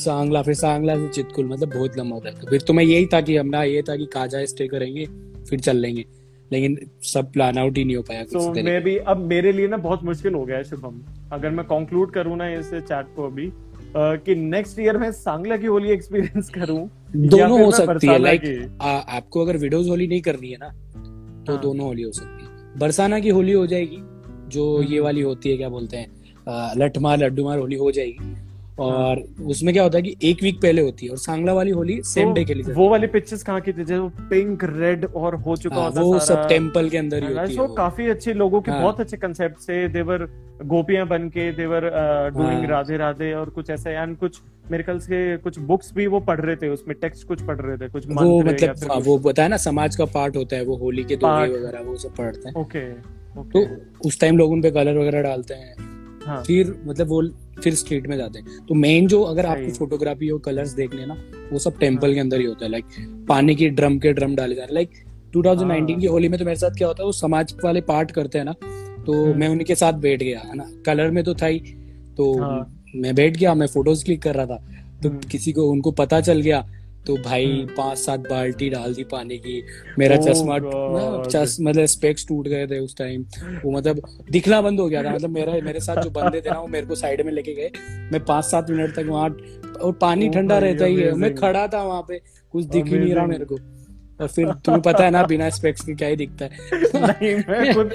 [0.00, 3.36] सांगला। फिर सांगला से चितकुल मतलब बहुत लंबा होता है फिर तुम्हें यही था कि
[3.36, 5.06] हमारा ये था कि काजा स्टे करेंगे
[5.50, 6.04] फिर चल लेंगे।
[6.50, 9.76] लेकिन सब प्लान आउट ही नहीं हो पाया तो मैं भी अब मेरे लिए ना
[9.76, 11.00] बहुत मुश्किल हो गया है शुभम।
[11.32, 13.46] अगर मैं कंक्लूड करूँ ना इस चैट को अभी
[13.96, 18.42] कि नेक्स्ट ईयर में सांगला की होली एक्सपीरियंस करूँ दोनों हो सकती है लाइक
[18.82, 20.68] आपको अगर विडोज होली नहीं करनी है ना
[21.46, 21.62] तो हाँ.
[21.62, 23.98] दोनों होली हो सकती है बरसाना की होली हो जाएगी
[24.48, 28.34] जो हम्म। ये वाली होती है क्या बोलते हैं लठमार लड्डूमार होली हो जाएगी
[28.78, 32.00] और उसमें क्या होता है कि एक वीक पहले होती है और सांगला वाली होली
[32.04, 33.84] सेम तो डे खेली जाती वो वाली पिक्चर्स कहाँ की थी?
[33.84, 37.24] जो पिंक रेड और हो चुका है हाँ, होता वो सारा। सब टेंपल के अंदर
[37.24, 40.26] ही होती है वो। काफ़ी अच्छे लोगों के हाँ। बहुत अच्छे कंसेप्ट से देवर
[40.64, 41.88] गोपियाँ बन के देवर
[42.34, 46.06] डूइंग हाँ। राधे राधे और कुछ ऐसा। एंड कुछ मेरे ख्याल से कुछ बुक्स भी
[46.06, 49.18] वो पढ़ रहे थे उसमें टेक्स्ट कुछ पढ़ रहे थे कुछ वो मतलब हाँ, वो
[49.18, 52.48] बताया ना समाज का पार्ट होता है वो होली के। दोहे वगैरह वो सब पढ़ते
[52.48, 52.84] हैं। ओके
[53.52, 53.66] तो
[54.08, 55.74] उस टाइम लोग उन पे कलर वगैरह डालते हैं।
[56.26, 57.22] हाँ। फिर मतलब वो
[57.62, 61.16] फिर स्ट्रीट में जाते हैं तो मेन जो अगर आपको फोटोग्राफी और कलर्स देखने ना
[61.52, 62.84] वो सब टेंपल के अंदर ही होता है लाइक
[63.28, 66.38] पानी के ड्रम के ड्रम डाले जा रहे हैं लाइक 2019 हाँ। की होली में
[66.38, 68.52] तो मेरे साथ क्या होता है वो समाज वाले पार्ट करते हैं ना
[69.06, 71.58] तो हम्म। मैं उनके साथ बैठ गया है ना कलर में तो था ही
[72.16, 72.58] तो हाँ।
[72.96, 74.56] मैं बैठ गया मैं फ़ोटोज़ क्लिक कर रहा था
[75.02, 76.60] तो हम्म। किसी को उनको पता चल गया
[77.06, 79.64] तो भाई हम्म। पाँच सात बाल्टी डाल दी पानी की।
[79.98, 80.58] मेरा Oh चश्मा
[81.30, 83.24] चस मतलब स्पेक्स टूट गए थे उस टाइम
[83.64, 86.60] वो मतलब दिखना बंद हो गया था। मतलब मेरा मेरे साथ जो बंदे थे ना
[86.60, 87.70] वो मेरे को साइड में लेके गए।
[88.12, 89.36] मैं पाँच सात मिनट तक वहाँ
[89.82, 92.20] और पानी Oh ठंडा रहता ही है। मैं खड़ा था वहाँ पे।
[92.52, 93.56] कुछ दिख ही नहीं रहा मेरे को।
[94.20, 96.50] और फिर तुम्हें पता है ना बिना स्पेक्स के क्या ही दिखता है।
[96.94, 97.92] नहीं मैं खुद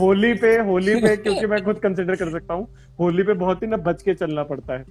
[0.00, 3.66] होली पे होली पे क्योंकि मैं खुद कंसिडर कर सकता हूँ। होली पे बहुत ही
[3.66, 4.84] ना बच के चलना पड़ता है।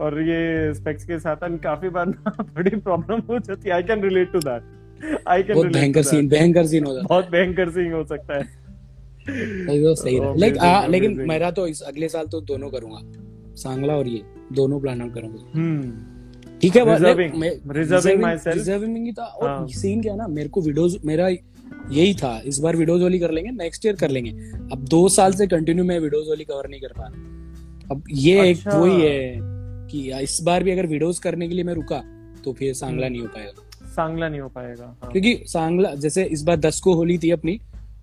[0.00, 4.02] और ये स्पेक्स के साथ काफ़ी बार ना बड़ी प्रॉब्लम हो जाती है। I can
[4.02, 4.62] relate to that
[5.28, 8.64] I can बहुत भयंकर सीन भयंकर सीन हो जाता बहुत भयंकर सीन हो सकता है।
[9.40, 12.98] है तो सही रहा। Amazing, लाइक लेकिन मेरा तो इस अगले साल तो दोनों करूँगा।
[13.54, 14.22] सांगला और ये
[14.52, 15.92] दोनों प्लान आउट करूँगा। हम्म।
[16.62, 18.54] ठीक है Reserving- like, मैं- reserving myself.
[18.54, 21.28] reserving ही था। और हाँ। सीन क्या ना मेरे को वीडियोस मेरा
[21.90, 24.30] यही था। इस बार वीडियोस वाली कर लेंगे नेक्स्ट ईयर कर लेंगे।
[24.72, 27.20] अब दो साल से कंटिन्यू मैं वीडियोस वाली कवर नहीं कर पा रहा।
[27.90, 29.53] अब ये एक अच्छा। वही है।
[29.90, 32.02] कि इस बार भी अगर वीडियोस करने के लिए मैं रुका
[32.44, 36.24] तो फिर सांगला हम्म। नहीं हो पाएगा सांगला नहीं हो पाएगा हाँ। क्योंकि सांगला जैसे
[36.28, 37.58] इस बार दस को होली थी अपनी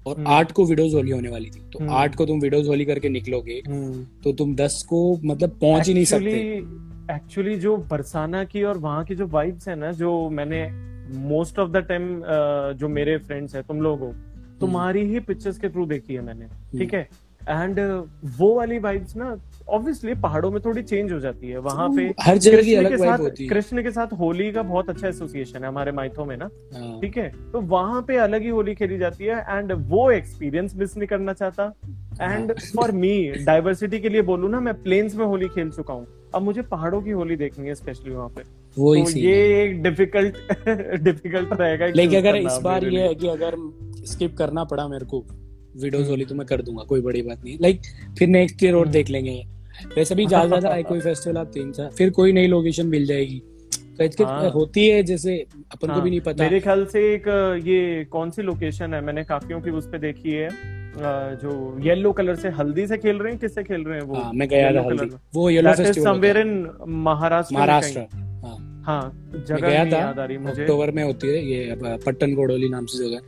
[0.05, 2.67] और हम्म। आठ को वीडियोस होली होने वाली थी तो हम्म। आठ को तुम वीडियोस
[2.67, 3.61] होली करके निकलोगे
[4.23, 6.39] तो तुम दस को मतलब पहुँच ही नहीं सकते
[7.11, 10.65] एक्चुअली जो बरसाना की और वहाँ की जो वाइब्स है ना जो मैंने
[11.19, 12.21] मोस्ट ऑफ़ द टाइम
[12.75, 14.13] जो मेरे फ्रेंड्स है तुम लोग हो
[14.59, 17.07] तुम्हारी ही पिक्चर्स के थ्रू देखी है मैंने ठीक है
[17.41, 17.79] एंड
[18.37, 19.35] वो वाली वाइब्स ना
[19.71, 22.89] ऑब्वियसली पहाड़ों में थोड़ी चेंज हो जाती है। वहाँ पे हर जगह की कृष्ण अलग
[22.89, 25.91] के वाइब साथ होती है। कृष्ण के साथ होली का बहुत अच्छा एसोसिएशन है हमारे
[25.91, 27.27] माइथो में ना। हाँ। ठीक है?
[27.51, 31.33] तो वहाँ पे अलग ही होली खेली जाती है एंड वो एक्सपीरियंस मिस नहीं करना
[31.33, 31.73] चाहता।
[32.21, 33.13] एंड फॉर मी
[33.45, 37.01] डाइवर्सिटी के लिए बोलूँ ना मैं प्लेन्स में होली खेल चुका हूँ। अब मुझे पहाड़ों
[37.01, 38.41] की होली देखनी है स्पेशली वहाँ पे।
[38.77, 40.35] वो तो ये एक डिफ़िकल्ट
[41.03, 43.55] डिफ़िकल्ट रहेगा लेकिन अगर इस बार ये है कि अगर
[44.05, 45.19] स्किप करना पड़ा मेरे को
[45.75, 47.81] वीडियोस हम्म। होली तो मैं कर दूँगा कोई बड़ी बात नहीं। लाइक
[48.19, 49.43] फिर नेक्स्ट ईयर और हम्म। देख लेंगे।
[49.95, 53.41] वैसे भी ज़्यादा ज़्यादा कोई फेस्टिवल आप तीन चार फिर कोई नई लोकेशन मिल जाएगी।
[54.17, 55.37] तो हाँ। होती है जैसे
[55.71, 57.27] अपन हाँ, को भी नहीं पता। मेरे ख्याल से एक
[57.65, 59.01] ये कौन सी लोकेशन है?
[59.01, 60.49] मैंने काफियों की उस पे देखी है।
[61.41, 63.39] जो येलो कलर से हल्दी से खेल रहे हैं?
[63.39, 64.15] किससे खेल रहे हैं वो?
[64.15, 67.99] हाँ मैं गया था हल्दी। वो yellow festival in Maharashtra Maharashtra
[68.45, 71.75] हाँ। हाँ जगह गया था अक्टूबर में होती है ये
[72.05, 73.19] पट्टन कोडोली नाम से जगह।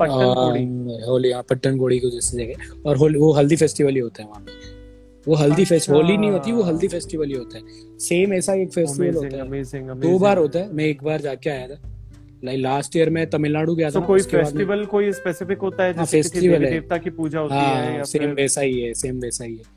[0.00, 4.22] पट्टन होली हाँ पट्टन कोड़ी को जैसे जगह। और होली वो हल्दी फेस्टिवल ही होता
[4.22, 4.73] है वहाँ पे।
[5.28, 8.54] वो हल्दी फेस्ट अच्छा। होली नहीं होती वो हल्दी फेस्टिवल ही होता है। सेम ऐसा
[8.54, 11.80] एक फेस्टिवल होता है। अमेजिंग दो बार होता है। मैं एक बार जाके आया था।
[12.44, 16.04] लाइक लास्ट ईयर में तमिलनाडु गया था तो कोई फेस्टिवल कोई स्पेसिफिक होता है हाँ,
[16.04, 18.92] जैसे किसी देवी है। देवता की पूजा होती है हाँ या सेम वैसा ही है
[18.94, 19.72] सेम वैसा ही है।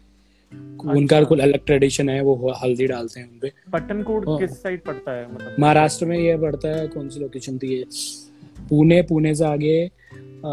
[0.92, 5.12] उनका कुल अलग ट्रेडिशन है वो हल्दी डालते हैं उनपे पट्टनकोट हाँ। किस साइड पड़ता
[5.12, 5.56] है मतलब?
[5.60, 7.84] महाराष्ट्र में ये पड़ता है कौन सी लोकेशन थी ये?
[8.70, 10.50] पुणे पुणे से आगे आ,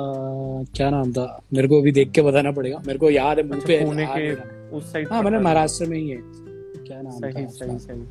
[0.74, 1.26] क्या नाम था?
[1.52, 4.32] मेरे को अभी देख के बताना पड़ेगा। मेरे को याद है पे अच्छा, पुणे के।
[4.74, 6.18] उस साइड हाँ मतलब महाराष्ट्र में ही है।
[6.86, 8.02] क्या नाम सही सही सही।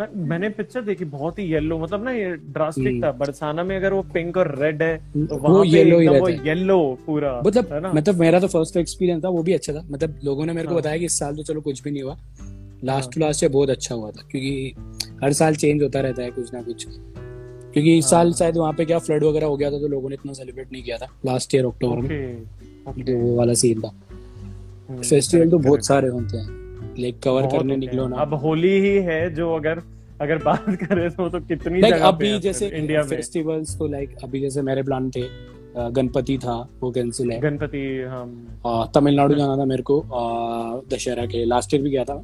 [0.00, 3.92] मैं, मैंने पिक्चर देखी बहुत ही येलो मतलब ना ये ड्रास्टिक। था। बरसाना में अगर
[3.92, 6.98] वो पिंक और रेड है तो वो वहाँ पे yellow ही वो रहता है। येलो
[7.06, 10.46] पूरा मतलब है मतलब मेरा तो फ़र्स्ट एक्सपीरियंस था वो भी अच्छा था। मतलब लोगों
[10.46, 12.16] ने मेरे को हाँ। बताया कि इस साल तो चलो कुछ भी नहीं हुआ।
[12.84, 14.74] लास्ट हाँ। टू लास्ट बहुत अच्छा हुआ था क्योंकि
[15.24, 16.86] हर साल चेंज होता रहता है कुछ ना कुछ।
[17.72, 20.08] क्योंकि इस हाँ। साल शायद वहाँ पे क्या फ्लड वगैरह हो गया था तो लोगों
[20.08, 22.42] ने इतना सेलिब्रेट नहीं किया था। लास्ट ईयर अक्टूबर में।
[23.22, 23.92] वो वाला सीन था।
[24.90, 29.34] फेस्टिवल तो बहुत सारे होते हैं। लाइक कवर करने निकलो ना। अब होली ही है
[29.34, 29.82] जो अगर
[30.20, 34.16] अगर बात करें तो तो कितनी जगह अभी है जैसे इंडिया में। फेस्टिवल्स तो लाइक
[34.24, 35.22] अभी जैसे मेरे प्लान थे
[35.76, 38.46] गणपति था वो कैंसिल है। गणपति हम
[38.94, 40.02] तमिलनाडु जाना था मेरे को
[40.92, 42.22] दशहरा के लास्ट ईयर भी गया था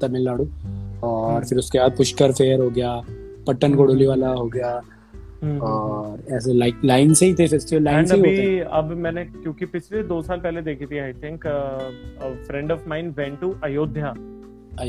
[0.00, 0.44] तमिलनाडु।
[1.04, 3.00] और हम्म। फिर उसके बाद पुष्कर फेयर हो गया
[3.46, 4.93] पट्टन कोडोली वाला हो गया हम्म,
[6.36, 10.02] ऐसे लाइक लाइन से ही थे फेस्टिवल लाइन से होते अभी अब मैंने क्योंकि पिछले
[10.02, 11.46] दो साल पहले देखी थी I think
[12.46, 14.12] friend of mine went to Ayodhya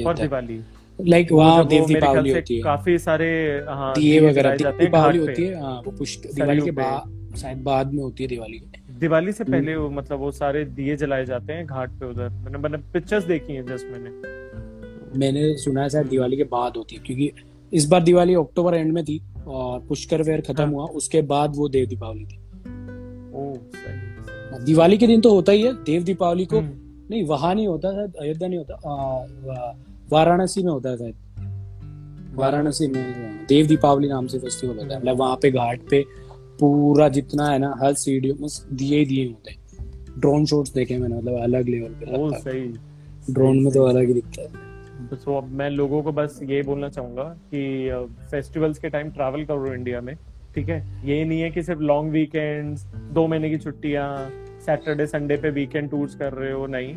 [0.04, 0.60] for Diwali
[1.00, 3.28] like वहाँ देव दीपावली होती है। काफ़ी सारे
[3.70, 8.02] हाँ, दिए वगैरह दीपावली होती है हाँ वो पुष्कर दिवाली के बाद शायद बाद में
[8.04, 8.62] होती है दिवाली।
[9.00, 12.30] दिवाली से हम्म। पहले वो मतलब वो सारे दिए जलाए जाते हैं घाट पे उधर।
[12.30, 14.10] मैंने मैंने पिक्चर्स देखी हैं जस्ट मैंने।
[15.20, 17.32] मैंने सुना है शायद दिवाली के बाद होती है क्योंकि
[17.72, 21.56] इस बार दिवाली अक्टूबर एंड में थी। और पुष्कर वेयर खत्म हाँ। हुआ उसके बाद
[21.56, 22.38] वो देव दीपावली थी।
[23.36, 26.72] ओ सही सही। दिवाली के दिन तो होता ही है देव दीपावली को हम्म,
[27.10, 29.78] नहीं वहाँ नहीं होता शायद अयोध्या नहीं होता
[30.12, 31.16] वाराणसी में होता है शायद।
[32.36, 36.04] वाराणसी में हाँ, देव दीपावली नाम से फेस्टिवल होता है। मतलब वहाँ पे घाट पे
[36.60, 40.98] पूरा जितना है ना हर सीढ़ियों में दिए ही दिए होते हैं। ड्रोन शॉट्स देखे
[40.98, 44.65] मैंने मतलब अलग लेवल पे ड्रोन में तो अलग ही दिखता है।
[45.24, 47.90] So, अब मैं लोगों को बस ये बोलना चाहूँगा कि
[48.32, 50.16] फेस्टिवल्स के टाइम ट्रैवल करो इंडिया में
[50.56, 51.08] ठीक है?
[51.08, 54.30] ये नहीं है कि सिर्फ़ लॉन्ग वीकेंड्स दो महीने की छुट्टियाँ
[54.66, 56.96] सैटरडे संडे पे वीकेंड टूर्स कर रहे हो नहीं।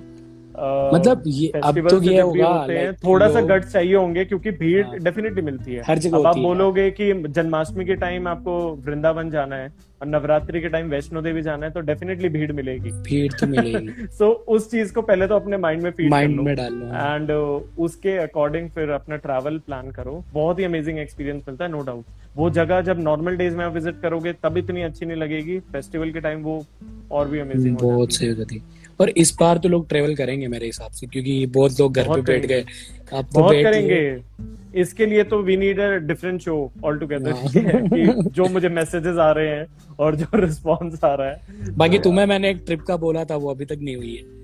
[0.95, 4.87] मतलब ये अब तो ये होगा होते हैं थोड़ा सा गट्स चाहिए होंगे क्योंकि भीड़
[4.87, 9.31] हाँ। डेफिनेटली मिलती है। हर जगह अब आप बोलोगे कि जन्माष्टमी के टाइम आपको वृंदावन
[9.31, 13.33] जाना है और नवरात्रि के टाइम वैष्णो देवी जाना है तो डेफिनेटली भीड़ मिलेगी। भीड़
[13.33, 16.55] तो मिलेगी। सो so, उस चीज़ को पहले तो अपने माइंड में फ़ीड माइंड में
[16.57, 21.71] डालना एंड उसके अकॉर्डिंग फिर अपना ट्रैवल प्लान करो। बहुत ही अमेजिंग एक्सपीरियंस मिलता है
[21.71, 22.05] नो डाउट
[22.37, 26.11] वो जगह जब नॉर्मल डेज़ में आप विज़िट करोगे तब इतनी अच्छी नहीं लगेगी। फेस्टिवल
[26.11, 26.65] के टाइम वो
[27.11, 28.63] और भी अमेजिंग बहुत सही हो जाती
[29.01, 32.21] और इस बार तो लोग ट्रेवल करेंगे मेरे हिसाब से क्योंकि बहुत लोग घर पे
[32.23, 37.33] बैठ गए। है। तो बहुत करेंगे। इसके लिए तो we need a different show altogether
[37.33, 39.67] कि जो मुझे मैसेजेस आ रहे हैं
[39.99, 41.41] और जो रिस्पॉन्स आ रहा है।
[41.77, 44.37] बाकी तुम्हें मैंने एक ट्रिप का बोला था वो अभी तक नहीं हुई है।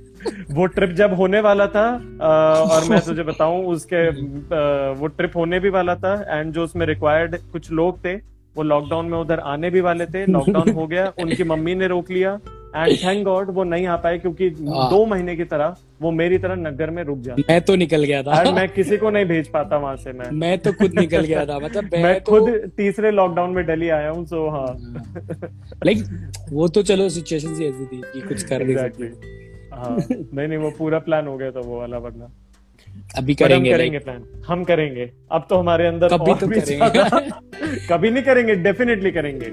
[0.50, 1.86] वो ट्रिप जब होने वाला था
[2.60, 4.08] और मैं तुझे बताऊँ उसके
[4.94, 8.14] वो ट्रिप होने भी वाला था एंड जो उसमें रिक्वायर्ड कुछ लोग थे
[8.56, 12.10] वो लॉकडाउन में उधर आने भी वाले थे लॉकडाउन हो गया उनकी मम्मी ने रोक
[12.10, 12.38] लिया
[12.76, 16.38] एंड थैंक गॉड वो नहीं आ पाए क्योंकि हाँ। दो महीने की तरह वो मेरी
[16.38, 19.48] तरह नगर में रुक जाता मैं तो निकल गया था। मैं किसी को नहीं भेज
[19.48, 22.70] पाता वहाँ से मैं। मैं तो खुद निकल गया था। मतलब मैं, मैं तो खुद
[22.76, 24.76] तीसरे लॉकडाउन में दिल्ली आया हूँ सो हाँ।
[25.86, 26.04] लाइक
[26.52, 29.04] वो तो चलो सिचुएशन ही ऐसी थी कि कुछ कर नहीं सकते।
[29.74, 32.32] हाँ। नहीं नहीं वो पूरा प्लान हो गया था वो वाला वरना।
[33.18, 38.10] अभी हम करेंगे करेंगे प्लान हम करेंगे। अब तो हमारे अंदर कभी तो करेंगे। कभी
[38.10, 39.46] नहीं करेंगे डेफिनेटली करेंगे।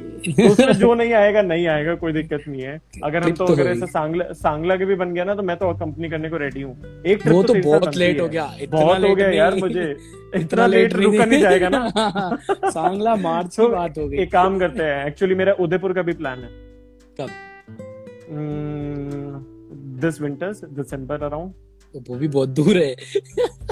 [0.48, 3.68] उसमें जो नहीं आएगा नहीं आएगा कोई दिक्कत नहीं है। अगर हम तो तो अगर।
[3.68, 6.62] ऐसे सांगला सांगला के भी बन गया ना तो मैं तो कंपनी करने को रेडी
[6.62, 9.56] हूँ। एक trip वो तो साथ बहुत लेट हो। गया इतना बहुत हो गया यार
[9.56, 9.98] मुझे।
[10.36, 11.90] इतना लेट रुका नहीं। जाएगा ना।
[12.70, 16.02] सांगला मार्च की तो बात हो गई। एक काम करते हैं एक्चुअली मेरा उदयपुर का
[16.02, 16.50] भी प्लान है।
[17.22, 17.30] कब?
[20.02, 22.96] दिस विंटर्स दिसंबर अराउंड तो वो भी बहुत दूर है।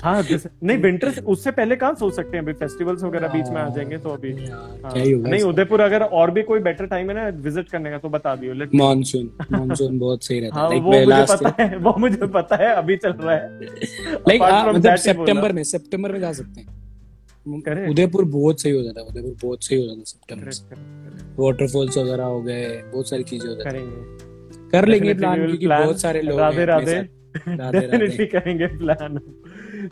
[0.04, 0.22] हाँ
[0.64, 2.44] नहीं विंटर उससे पहले कहाँ सोच सकते हैं?
[2.44, 6.32] अभी फेस्टिवल्स वगैरह बीच में आ जाएँगे तो अभी हाँ, ही नहीं उदयपुर अगर और
[6.32, 10.00] भी कोई बेटर टाइम है ना विज़िट करने का तो बता दियो लेट मानसून मानसून
[10.00, 13.12] बहुत सही रहता हाँ। है वो मुझे पता है वो मुझे पता है अभी चल
[13.12, 13.60] रहा है।
[14.30, 18.84] लाइक मतलब ही बोला। सितंबर में सितंबर में जा सकते हैं। उदयपुर बहुत सही हो
[18.84, 21.44] जाता है उदयपुर बहुत सही हो जाता है सितंबर.
[21.44, 26.02] वाटरफॉल्स वगैरह हो गए बहुत सारी चीज़ें हो जाती हैं। कर लेंगे प्लान क्योंकि बहुत
[26.02, 27.00] सारे लोग राधे हैं। राधे।
[27.48, 29.20] डेफिनेटली करेंगे plan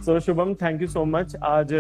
[0.02, 1.74] so Shubham thank you so much आज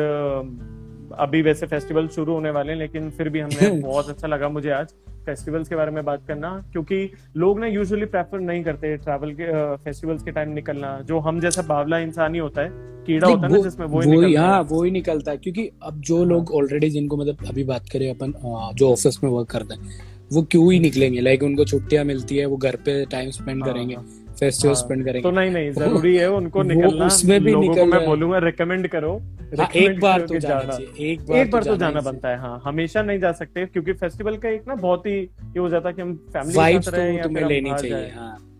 [1.19, 4.69] अभी वैसे फेस्टिवल शुरू होने वाले हैं लेकिन फिर भी हमने बहुत अच्छा लगा मुझे
[4.69, 4.87] आज
[5.25, 9.75] फेस्टिवल्स के बारे में बात करना क्योंकि लोग ना यूजुअली प्रेफर नहीं करते ट्रैवल के
[9.75, 12.69] फेस्टिवल्स के टाइम निकलना। जो हम जैसा बावला इंसान ही होता है
[13.07, 15.31] कीड़ा होता है ना जिसमें वो ही वो ही निकलता हाँ। है वो ही निकलता
[15.31, 18.33] है। क्योंकि अब जो लोग ऑलरेडी जिनको मतलब अभी बात करें अपन
[18.75, 19.89] जो ऑफ़िस में वर्क करते हैं
[20.31, 21.21] वो क्यों ही निकलेंगे?
[21.21, 24.81] लाइक उनको छुट्टियाँ मिलती है वो घर पे टाइम स्पेंड हाँ, करेंगे। हाँ। फेस्टिवल हाँ,
[24.81, 28.37] स्पेंड तो नहीं नहीं ज़रूरी है उनको निकलना। उसमें भी लोगों को निकल मैं बोलूँगा
[28.37, 29.13] रिकमेंड करो।
[29.59, 32.61] हाँ, एक बार तो जाना चाहिए एक बार एक बार तो जाना बनता है हाँ।
[32.65, 35.95] हमेशा नहीं जा सकते क्योंकि फेस्टिवल का एक ना बहुत ही ये हो जाता है
[35.95, 38.11] कि हम फैमिली रहे तो तुम्हें लेनी चाहिए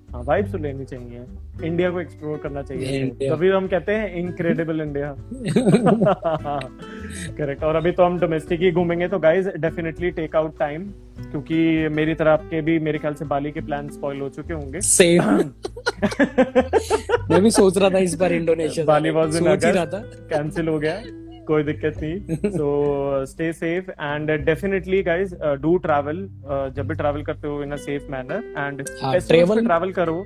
[0.10, 1.24] हाँ वाइब्स तो लेनी चाहिए।
[1.68, 5.16] इंडिया को एक्सप्लोर करना चाहिए। तभी हम कहते हैं इनक्रेडिबल इंडिया
[7.38, 10.90] करेक्ट और अभी तो हम डोमेस्टिक ही घूमेंगे तो guys definitely take out time
[11.32, 14.82] क्योंकि मेरी तरह आपके भी मेरे ख्याल से बाली के प्लान स्पॉइल हो चुके होंगे।
[14.82, 15.24] सेम
[17.32, 19.10] मैं भी सोच रहा था इस बार इंडोनेशिया बाली.
[19.10, 21.02] रहा था। कैंसिल हो गया।
[21.48, 26.28] कोई दिक्कत नहीं। So stay safe and definitely guys do travel
[26.76, 30.22] जब भी ट्रैवल करते हो in a safe manner and हाँ, फेस्टिवल ट्रैवल करो।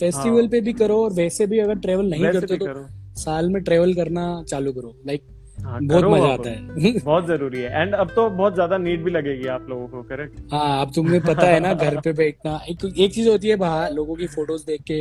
[0.00, 0.48] फेस्टिवल हाँ.
[0.50, 2.86] पे भी करो और वैसे भी अगर ट्रेवल नहीं करते तो करो।
[3.16, 7.60] साल में ट्रेवल करना चालू करो। लाइक like, हाँ, बहुत मज़ा आता है। बहुत ज़रूरी
[7.60, 10.92] है। एंड अब तो बहुत ज़्यादा नीड भी लगेगी आप लोगों को करेक्ट हाँ अब
[10.94, 14.26] तुम्हें पता है ना घर पे बैठना एक एक चीज़ होती है बाहर लोगों की
[14.26, 14.98] फ़ोटोज़ देख के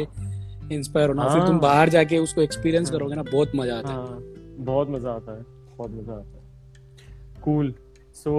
[0.76, 3.78] इंस्पायर होना हाँ, फिर हाँ। तुम बाहर जाके उसको एक्सपीरियंस हाँ। करोगे ना बहुत मज़ा
[3.78, 4.22] आता है। हाँ
[4.66, 5.44] बहुत मज़ा आता है।
[5.78, 7.74] बहुत मज़ा आता है। कूल
[8.14, 8.32] सो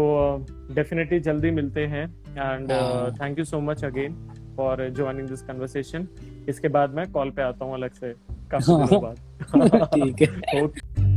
[0.75, 2.71] डेफिनेटली जल्दी मिलते हैं and.
[3.21, 4.15] Thank you so much again
[4.57, 6.09] for joining this conversation
[6.49, 8.15] इसके बाद मैं कॉल पे आता हूँ अलग से
[8.51, 9.17] काफ़ी दिनों बाद।
[9.95, 10.67] ठीक है।